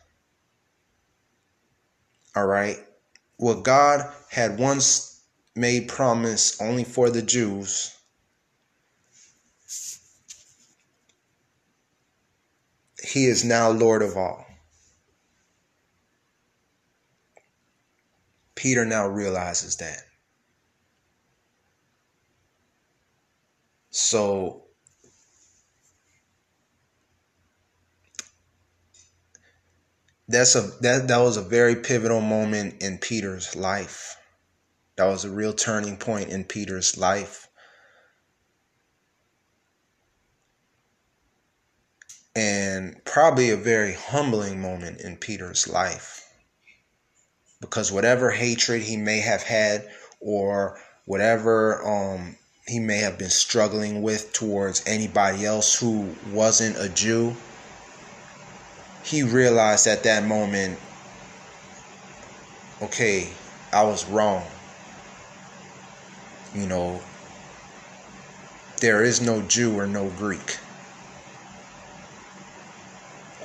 all 2.35 2.47
right, 2.47 2.79
what 3.37 3.63
God 3.63 4.11
had 4.31 4.59
once 4.59 5.21
made 5.55 5.89
promise 5.89 6.61
only 6.61 6.85
for 6.85 7.11
the 7.11 7.23
Jews. 7.23 7.95
He 13.05 13.27
is 13.27 13.45
now 13.45 13.71
Lord 13.71 14.01
of 14.01 14.17
all. 14.17 14.47
Peter 18.55 18.85
now 18.85 19.07
realizes 19.07 19.77
that. 19.77 20.03
So 23.91 24.63
that's 30.33 30.55
a 30.55 30.63
that 30.81 31.09
that 31.09 31.19
was 31.19 31.37
a 31.37 31.43
very 31.43 31.77
pivotal 31.77 32.21
moment 32.21 32.83
in 32.83 32.99
Peter's 32.99 33.55
life. 33.55 34.17
That 34.97 35.07
was 35.07 35.25
a 35.25 35.31
real 35.31 35.53
turning 35.53 35.97
point 35.97 36.31
in 36.31 36.45
Peter's 36.45 36.97
life. 36.97 37.49
And 42.35 43.03
probably 43.05 43.51
a 43.51 43.57
very 43.57 43.93
humbling 43.93 44.61
moment 44.61 45.01
in 45.01 45.17
Peter's 45.17 45.69
life. 45.69 46.27
Because 47.61 47.93
whatever 47.93 48.31
hatred 48.31 48.83
he 48.83 48.97
may 48.97 49.21
have 49.21 49.43
had 49.43 49.89
or 50.21 50.79
whatever 51.05 51.87
um, 51.87 52.37
he 52.67 52.79
may 52.79 52.99
have 52.99 53.19
been 53.19 53.31
struggling 53.31 54.03
with 54.03 54.33
towards 54.33 54.83
anybody 54.87 55.45
else 55.45 55.79
who 55.79 56.15
wasn't 56.31 56.77
a 56.79 56.89
Jew, 56.89 57.37
he 59.05 59.23
realized 59.23 59.87
at 59.87 60.03
that 60.05 60.25
moment, 60.25 60.79
okay, 62.83 63.29
I 63.73 63.85
was 63.85 64.05
wrong. 64.09 64.45
You 66.55 66.67
know, 66.67 67.01
there 68.81 69.03
is 69.03 69.21
no 69.21 69.41
Jew 69.43 69.79
or 69.79 69.87
no 69.87 70.09
Greek. 70.11 70.59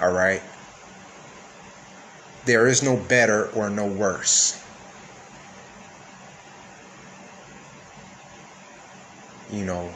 All 0.01 0.11
right? 0.11 0.41
There 2.45 2.65
is 2.67 2.81
no 2.81 2.95
better 2.97 3.47
or 3.49 3.69
no 3.69 3.85
worse. 3.85 4.57
You 9.51 9.65
know, 9.65 9.89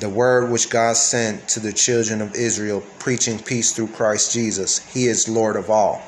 the 0.00 0.08
word 0.08 0.50
which 0.50 0.68
God 0.68 0.96
sent 0.96 1.48
to 1.48 1.60
the 1.60 1.72
children 1.72 2.20
of 2.20 2.34
Israel, 2.34 2.82
preaching 2.98 3.38
peace 3.38 3.72
through 3.72 3.88
Christ 3.88 4.32
Jesus. 4.32 4.78
He 4.92 5.06
is 5.06 5.28
Lord 5.28 5.56
of 5.56 5.70
all. 5.70 6.02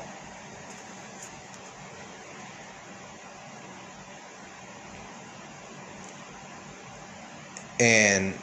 And 7.79 8.33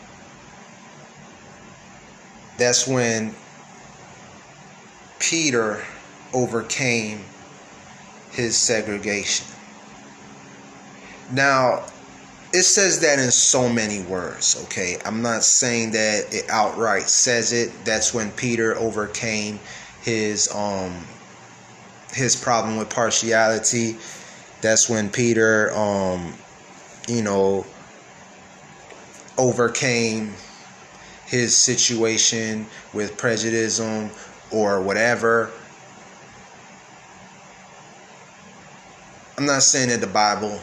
that's 2.57 2.89
when 2.89 3.35
Peter 5.19 5.85
overcame 6.33 7.25
his 8.31 8.57
segregation. 8.57 9.47
Now, 11.31 11.85
it 12.57 12.63
says 12.63 13.01
that 13.01 13.19
in 13.19 13.31
so 13.31 13.69
many 13.69 14.01
words, 14.01 14.57
okay? 14.65 14.97
I'm 15.05 15.21
not 15.21 15.45
saying 15.45 15.91
that 15.91 16.33
it 16.33 16.49
outright 16.49 17.03
says 17.03 17.53
it. 17.53 17.71
That's 17.85 18.15
when 18.15 18.31
Peter 18.31 18.75
overcame 18.79 19.61
his 20.01 20.51
um 20.55 21.05
his 22.15 22.35
problem 22.35 22.79
with 22.79 22.89
partiality. 22.89 23.99
That's 24.63 24.89
when 24.89 25.11
Peter 25.11 25.71
um 25.77 26.33
you 27.07 27.21
know 27.23 27.67
overcame 29.37 30.33
his 31.27 31.55
situation 31.55 32.67
with 32.95 33.19
prejudice 33.19 33.81
or 34.51 34.81
whatever. 34.81 35.53
I'm 39.37 39.45
not 39.45 39.63
saying 39.63 39.91
that 39.91 40.01
the 40.01 40.07
Bible, 40.07 40.59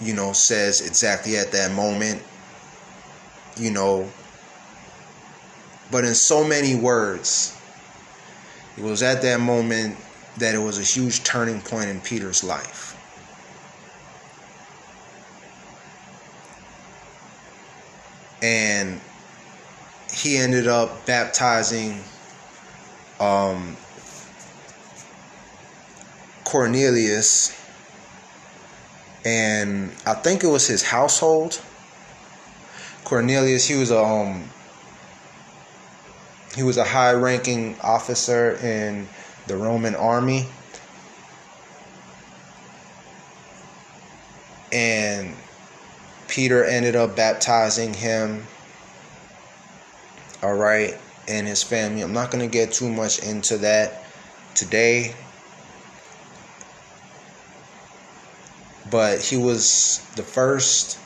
you 0.00 0.14
know, 0.14 0.32
says 0.32 0.80
exactly 0.80 1.36
at 1.36 1.52
that 1.52 1.72
moment, 1.72 2.22
you 3.56 3.70
know, 3.70 4.08
but 5.90 6.04
in 6.04 6.14
so 6.14 6.44
many 6.44 6.74
words, 6.74 7.56
it 8.76 8.82
was 8.82 9.02
at 9.02 9.22
that 9.22 9.40
moment 9.40 9.96
that 10.36 10.54
it 10.54 10.58
was 10.58 10.78
a 10.78 10.82
huge 10.82 11.24
turning 11.24 11.60
point 11.60 11.88
in 11.90 12.00
Peter's 12.00 12.44
life. 12.44 12.88
and 18.42 19.00
he 20.12 20.36
ended 20.36 20.66
up 20.66 21.06
baptizing 21.06 22.02
um, 23.20 23.76
Cornelius, 26.44 27.52
and 29.24 29.92
I 30.06 30.14
think 30.14 30.44
it 30.44 30.48
was 30.48 30.66
his 30.66 30.82
household. 30.82 31.60
Cornelius, 33.04 33.66
he 33.66 33.76
was 33.76 33.90
a 33.90 34.02
um, 34.02 34.44
he 36.54 36.62
was 36.62 36.76
a 36.76 36.84
high-ranking 36.84 37.78
officer 37.80 38.56
in 38.56 39.08
the 39.46 39.56
Roman 39.56 39.94
army, 39.94 40.46
and 44.72 45.34
Peter 46.28 46.64
ended 46.64 46.96
up 46.96 47.16
baptizing 47.16 47.94
him. 47.94 48.44
All 50.42 50.54
right, 50.54 50.96
and 51.26 51.46
his 51.46 51.62
family. 51.62 52.02
I'm 52.02 52.12
not 52.12 52.30
going 52.30 52.48
to 52.48 52.52
get 52.52 52.72
too 52.72 52.88
much 52.88 53.18
into 53.20 53.58
that 53.58 54.04
today. 54.54 55.14
But 58.90 59.20
he 59.20 59.36
was 59.36 60.00
the 60.16 60.22
first 60.22 60.98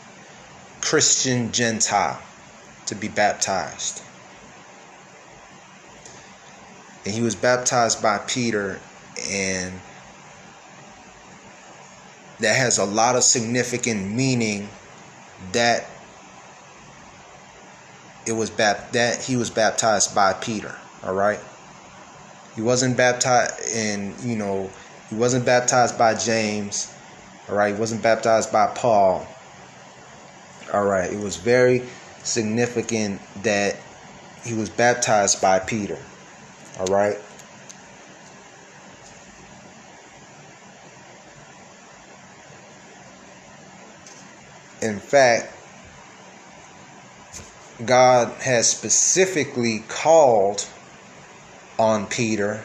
Christian 0.81 1.53
Gentile 1.53 2.21
to 2.87 2.95
be 2.95 3.09
baptized. 3.09 4.03
And 7.05 7.15
he 7.15 7.23
was 7.23 7.35
baptized 7.35 8.03
by 8.03 8.19
Peter, 8.19 8.81
and 9.29 9.81
that 12.41 12.57
has 12.57 12.79
a 12.79 12.85
lot 12.85 13.17
of 13.17 13.25
significant 13.25 14.11
meaning 14.11 14.69
that 15.53 15.87
it 18.27 18.33
was 18.33 18.51
bap- 18.51 18.93
that 18.93 19.23
he 19.23 19.37
was 19.37 19.51
baptized 19.51 20.15
by 20.15 20.33
Peter. 20.35 20.77
All 21.03 21.15
right, 21.15 21.41
he 22.55 22.61
wasn't 22.61 22.97
baptized 22.97 23.61
in 23.75 24.15
you 24.23 24.37
know 24.37 24.71
he 25.09 25.17
wasn't 25.17 25.45
baptized 25.45 25.99
by 25.99 26.15
James. 26.15 26.93
All 27.49 27.57
right, 27.57 27.75
he 27.75 27.81
wasn't 27.81 28.03
baptized 28.03 28.53
by 28.53 28.67
Paul. 28.75 29.27
All 30.73 30.85
right, 30.85 31.13
it 31.13 31.19
was 31.19 31.37
very 31.37 31.83
significant 32.23 33.21
that 33.43 33.77
he 34.45 34.55
was 34.55 34.71
baptized 34.71 35.41
by 35.43 35.59
Peter. 35.59 35.99
All 36.79 36.87
right. 36.87 37.19
In 44.81 44.99
fact, 44.99 45.55
God 47.85 48.29
has 48.43 48.69
specifically 48.69 49.85
called 49.89 50.67
on 51.79 52.07
Peter 52.07 52.65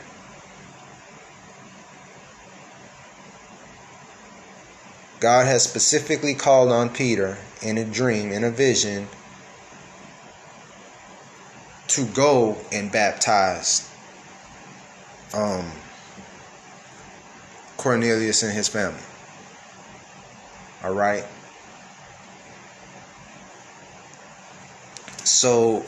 God 5.19 5.47
has 5.47 5.63
specifically 5.63 6.35
called 6.35 6.71
on 6.71 6.89
Peter 6.89 7.37
in 7.61 7.77
a 7.77 7.85
dream, 7.85 8.31
in 8.31 8.43
a 8.43 8.51
vision, 8.51 9.07
to 11.87 12.05
go 12.07 12.57
and 12.71 12.91
baptize 12.91 13.89
um, 15.33 15.71
Cornelius 17.77 18.43
and 18.43 18.53
his 18.53 18.67
family. 18.67 19.01
All 20.83 20.93
right. 20.93 21.25
So, 25.23 25.83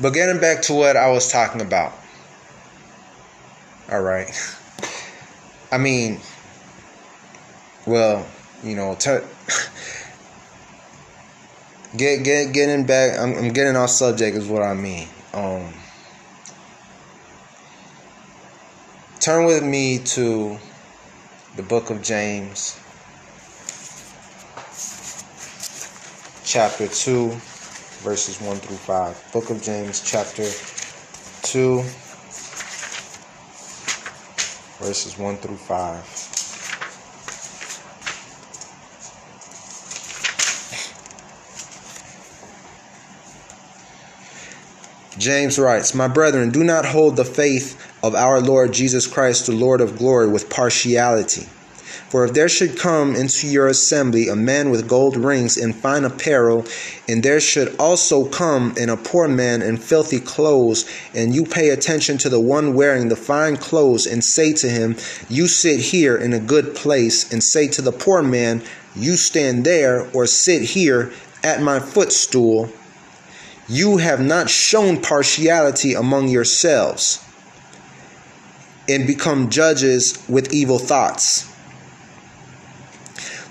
but 0.00 0.12
getting 0.12 0.40
back 0.40 0.62
to 0.62 0.74
what 0.74 0.96
I 0.96 1.08
was 1.10 1.30
talking 1.30 1.60
about. 1.60 1.92
All 3.90 4.02
right. 4.02 4.28
I 5.72 5.78
mean, 5.78 6.20
well, 7.86 8.26
you 8.62 8.74
know, 8.76 8.94
t- 8.94 9.18
get 11.96 12.24
get 12.24 12.52
getting 12.52 12.86
back. 12.86 13.18
I'm, 13.18 13.36
I'm 13.36 13.52
getting 13.52 13.76
off 13.76 13.90
subject 13.90 14.36
is 14.36 14.48
what 14.48 14.62
I 14.62 14.74
mean. 14.74 15.08
Um, 15.32 15.72
turn 19.20 19.44
with 19.46 19.62
me 19.62 19.98
to 19.98 20.58
the 21.56 21.62
book 21.62 21.90
of 21.90 22.02
James, 22.02 22.78
chapter 26.44 26.88
two 26.88 27.38
verses 28.04 28.38
1 28.38 28.56
through 28.58 28.76
5. 28.76 29.32
Book 29.32 29.48
of 29.48 29.62
James, 29.62 30.02
chapter 30.04 30.42
2, 30.42 31.80
verses 34.78 35.16
1 35.18 35.36
through 35.38 35.56
5. 35.56 36.33
James 45.24 45.58
writes, 45.58 45.94
My 45.94 46.06
brethren, 46.06 46.50
do 46.50 46.62
not 46.62 46.84
hold 46.84 47.16
the 47.16 47.24
faith 47.24 47.82
of 48.02 48.14
our 48.14 48.42
Lord 48.42 48.74
Jesus 48.74 49.06
Christ, 49.06 49.46
the 49.46 49.52
Lord 49.52 49.80
of 49.80 49.96
glory, 49.96 50.28
with 50.28 50.50
partiality. 50.50 51.48
For 52.10 52.26
if 52.26 52.34
there 52.34 52.50
should 52.50 52.78
come 52.78 53.16
into 53.16 53.46
your 53.46 53.66
assembly 53.66 54.28
a 54.28 54.36
man 54.36 54.68
with 54.68 54.86
gold 54.86 55.16
rings 55.16 55.56
and 55.56 55.74
fine 55.74 56.04
apparel, 56.04 56.66
and 57.08 57.22
there 57.22 57.40
should 57.40 57.74
also 57.78 58.26
come 58.26 58.74
in 58.76 58.90
a 58.90 58.98
poor 58.98 59.26
man 59.26 59.62
in 59.62 59.78
filthy 59.78 60.20
clothes, 60.20 60.84
and 61.14 61.34
you 61.34 61.46
pay 61.46 61.70
attention 61.70 62.18
to 62.18 62.28
the 62.28 62.38
one 62.38 62.74
wearing 62.74 63.08
the 63.08 63.16
fine 63.16 63.56
clothes, 63.56 64.06
and 64.06 64.22
say 64.22 64.52
to 64.52 64.68
him, 64.68 64.94
You 65.30 65.48
sit 65.48 65.80
here 65.80 66.18
in 66.18 66.34
a 66.34 66.38
good 66.38 66.76
place, 66.76 67.32
and 67.32 67.42
say 67.42 67.66
to 67.68 67.80
the 67.80 67.92
poor 67.92 68.22
man, 68.22 68.62
You 68.94 69.16
stand 69.16 69.64
there, 69.64 70.06
or 70.12 70.26
sit 70.26 70.60
here 70.60 71.12
at 71.42 71.62
my 71.62 71.80
footstool, 71.80 72.70
you 73.68 73.96
have 73.96 74.20
not 74.20 74.50
shown 74.50 75.00
partiality 75.00 75.94
among 75.94 76.28
yourselves 76.28 77.24
and 78.88 79.06
become 79.06 79.48
judges 79.50 80.22
with 80.28 80.52
evil 80.52 80.78
thoughts. 80.78 81.50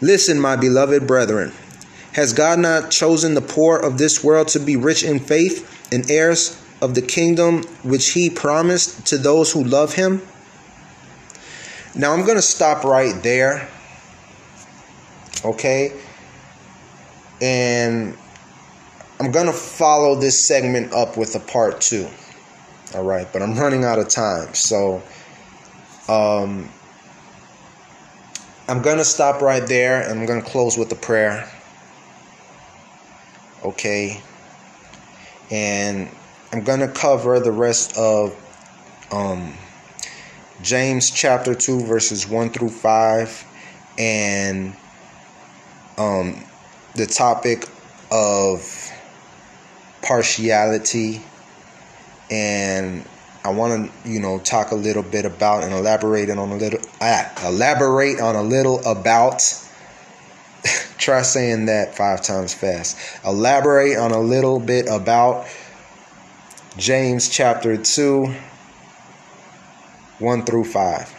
Listen, 0.02 0.40
my 0.40 0.56
beloved 0.56 1.08
brethren, 1.08 1.52
has 2.14 2.34
God 2.34 2.60
not 2.60 2.92
chosen 2.92 3.34
the 3.34 3.42
poor 3.42 3.78
of 3.78 3.98
this 3.98 4.24
world 4.24 4.50
to 4.50 4.60
be 4.60 4.76
rich 4.76 5.04
in 5.04 5.20
faith 5.20 5.92
and 5.92 6.10
heirs 6.12 6.62
of 6.82 6.94
the 6.94 7.02
kingdom 7.02 7.64
which 7.84 8.10
he 8.10 8.30
promised 8.30 9.08
to 9.08 9.18
those 9.18 9.52
who 9.52 9.64
love 9.64 9.94
him? 9.94 10.22
Now 11.96 12.14
I'm 12.14 12.24
going 12.24 12.36
to 12.36 12.42
stop 12.42 12.84
right 12.84 13.22
there. 13.24 13.70
Okay? 15.44 15.94
And 17.42 18.16
I'm 19.20 19.32
going 19.32 19.46
to 19.46 19.54
follow 19.54 20.16
this 20.16 20.46
segment 20.46 20.94
up 20.94 21.18
with 21.18 21.36
a 21.36 21.40
part 21.40 21.82
two. 21.82 22.08
All 22.96 23.04
right, 23.04 23.28
but 23.32 23.42
I'm 23.42 23.56
running 23.56 23.84
out 23.84 24.00
of 24.00 24.10
time. 24.10 24.54
So 24.54 25.02
um, 26.08 26.70
I'm 28.68 28.82
going 28.82 28.98
to 28.98 29.06
stop 29.06 29.42
right 29.42 29.66
there 29.66 30.02
and 30.02 30.20
I'm 30.20 30.26
going 30.26 30.42
to 30.42 30.48
close 30.48 30.78
with 30.78 30.92
a 30.92 30.96
prayer. 30.96 31.52
Okay. 33.64 34.22
And 35.50 36.10
I'm 36.52 36.64
going 36.64 36.80
to 36.80 36.88
cover 36.88 37.40
the 37.40 37.52
rest 37.52 37.98
of 37.98 38.36
um, 39.12 39.54
James 40.62 41.12
chapter 41.12 41.54
2, 41.54 41.82
verses 41.82 42.28
1 42.28 42.50
through 42.50 42.70
5, 42.70 43.46
and 43.98 44.76
um, 45.98 46.44
the 46.96 47.06
topic 47.06 47.68
of 48.12 48.93
partiality 50.04 51.22
and 52.30 53.06
I 53.46 53.50
want 53.50 53.92
to, 53.92 54.10
you 54.10 54.20
know, 54.20 54.40
talk 54.40 54.72
a 54.72 54.76
little 54.76 55.04
bit 55.04 55.26
about 55.26 55.64
and 55.64 55.74
elaborate 55.74 56.30
on 56.30 56.38
a 56.38 56.56
little, 56.56 56.80
ah, 57.02 57.48
elaborate 57.48 58.22
on 58.22 58.36
a 58.36 58.44
little 58.44 58.80
about. 58.86 59.42
try 60.98 61.22
saying 61.22 61.66
that 61.66 61.94
five 61.94 62.22
times 62.22 62.54
fast. 62.54 62.98
Elaborate 63.26 63.98
on 63.98 64.12
a 64.12 64.20
little 64.20 64.60
bit 64.60 64.88
about 64.90 65.46
James 66.78 67.28
chapter 67.28 67.76
2, 67.76 68.34
1 70.20 70.46
through 70.46 70.64
5. 70.64 71.14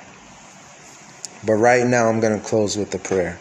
But 1.47 1.55
right 1.55 1.87
now, 1.87 2.09
I'm 2.09 2.21
going 2.21 2.41
to 2.41 2.45
close 2.45 2.79
with 2.79 2.95
a 2.95 2.99
prayer. 2.99 3.39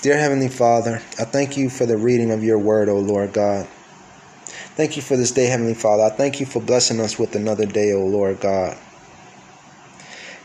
Dear 0.00 0.16
Heavenly 0.16 0.48
Father, 0.48 1.02
I 1.18 1.24
thank 1.24 1.58
you 1.58 1.68
for 1.68 1.84
the 1.84 1.98
reading 1.98 2.30
of 2.30 2.42
your 2.42 2.58
word, 2.58 2.88
O 2.88 2.98
Lord 2.98 3.34
God. 3.34 3.68
Thank 4.78 4.94
you 4.94 5.02
for 5.02 5.16
this 5.16 5.32
day, 5.32 5.46
Heavenly 5.46 5.74
Father. 5.74 6.04
I 6.04 6.10
thank 6.10 6.38
you 6.38 6.46
for 6.46 6.62
blessing 6.62 7.00
us 7.00 7.18
with 7.18 7.34
another 7.34 7.66
day, 7.66 7.92
O 7.94 8.06
Lord 8.06 8.38
God. 8.38 8.78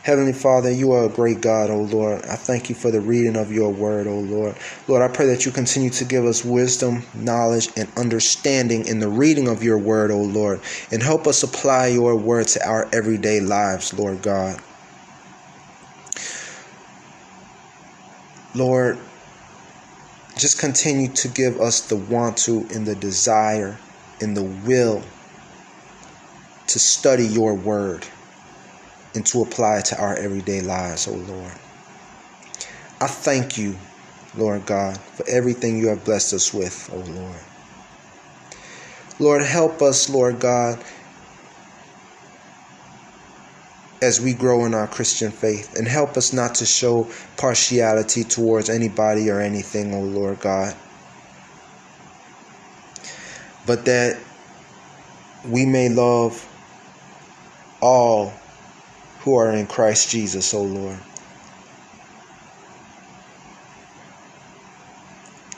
Heavenly 0.02 0.32
Father, 0.32 0.72
you 0.72 0.90
are 0.90 1.04
a 1.04 1.08
great 1.08 1.40
God, 1.40 1.70
O 1.70 1.82
Lord. 1.82 2.24
I 2.24 2.34
thank 2.34 2.68
you 2.68 2.74
for 2.74 2.90
the 2.90 3.00
reading 3.00 3.36
of 3.36 3.52
your 3.52 3.70
word, 3.70 4.08
O 4.08 4.18
Lord. 4.18 4.56
Lord, 4.88 5.02
I 5.02 5.14
pray 5.14 5.26
that 5.26 5.46
you 5.46 5.52
continue 5.52 5.90
to 5.90 6.04
give 6.04 6.24
us 6.24 6.44
wisdom, 6.44 7.04
knowledge, 7.14 7.68
and 7.76 7.88
understanding 7.96 8.88
in 8.88 8.98
the 8.98 9.06
reading 9.08 9.46
of 9.46 9.62
your 9.62 9.78
word, 9.78 10.10
O 10.10 10.20
Lord, 10.20 10.60
and 10.90 11.00
help 11.00 11.28
us 11.28 11.44
apply 11.44 11.86
your 11.86 12.16
word 12.16 12.48
to 12.48 12.68
our 12.68 12.88
everyday 12.92 13.38
lives, 13.38 13.94
Lord 13.94 14.20
God. 14.20 14.60
Lord, 18.52 18.98
just 20.36 20.58
continue 20.58 21.06
to 21.12 21.28
give 21.28 21.60
us 21.60 21.82
the 21.82 21.94
want 21.94 22.36
to 22.38 22.66
and 22.74 22.84
the 22.84 22.96
desire 22.96 23.78
and 24.20 24.36
the 24.36 24.42
will 24.42 25.02
to 26.66 26.78
study 26.78 27.26
your 27.26 27.54
word 27.54 28.06
and 29.14 29.24
to 29.26 29.42
apply 29.42 29.78
it 29.78 29.84
to 29.86 30.00
our 30.00 30.16
everyday 30.16 30.60
lives, 30.60 31.06
oh 31.06 31.14
Lord. 31.14 31.52
I 33.00 33.06
thank 33.06 33.58
you, 33.58 33.76
Lord 34.36 34.66
God, 34.66 34.98
for 34.98 35.24
everything 35.28 35.78
you 35.78 35.88
have 35.88 36.04
blessed 36.04 36.34
us 36.34 36.52
with, 36.52 36.90
oh 36.92 37.10
Lord. 37.12 37.40
Lord, 39.20 39.42
help 39.42 39.82
us, 39.82 40.10
Lord 40.10 40.40
God, 40.40 40.82
as 44.02 44.20
we 44.20 44.34
grow 44.34 44.64
in 44.66 44.74
our 44.74 44.88
Christian 44.88 45.30
faith, 45.30 45.76
and 45.76 45.86
help 45.86 46.16
us 46.16 46.32
not 46.32 46.56
to 46.56 46.66
show 46.66 47.08
partiality 47.36 48.24
towards 48.24 48.68
anybody 48.68 49.30
or 49.30 49.40
anything, 49.40 49.94
oh 49.94 50.00
Lord 50.00 50.40
God 50.40 50.74
but 53.66 53.84
that 53.84 54.18
we 55.48 55.66
may 55.66 55.88
love 55.88 56.48
all 57.80 58.32
who 59.20 59.36
are 59.36 59.52
in 59.52 59.66
Christ 59.66 60.10
Jesus, 60.10 60.52
O 60.54 60.62
Lord. 60.62 60.98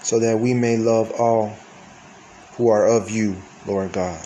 So 0.02 0.20
that 0.20 0.38
we 0.38 0.54
may 0.54 0.76
love 0.76 1.10
all 1.12 1.56
who 2.56 2.68
are 2.68 2.86
of 2.86 3.10
you, 3.10 3.36
Lord 3.66 3.92
God. 3.92 4.24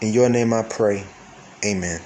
In 0.00 0.12
your 0.12 0.28
name 0.28 0.52
I 0.52 0.62
pray. 0.62 1.04
Amen. 1.64 2.00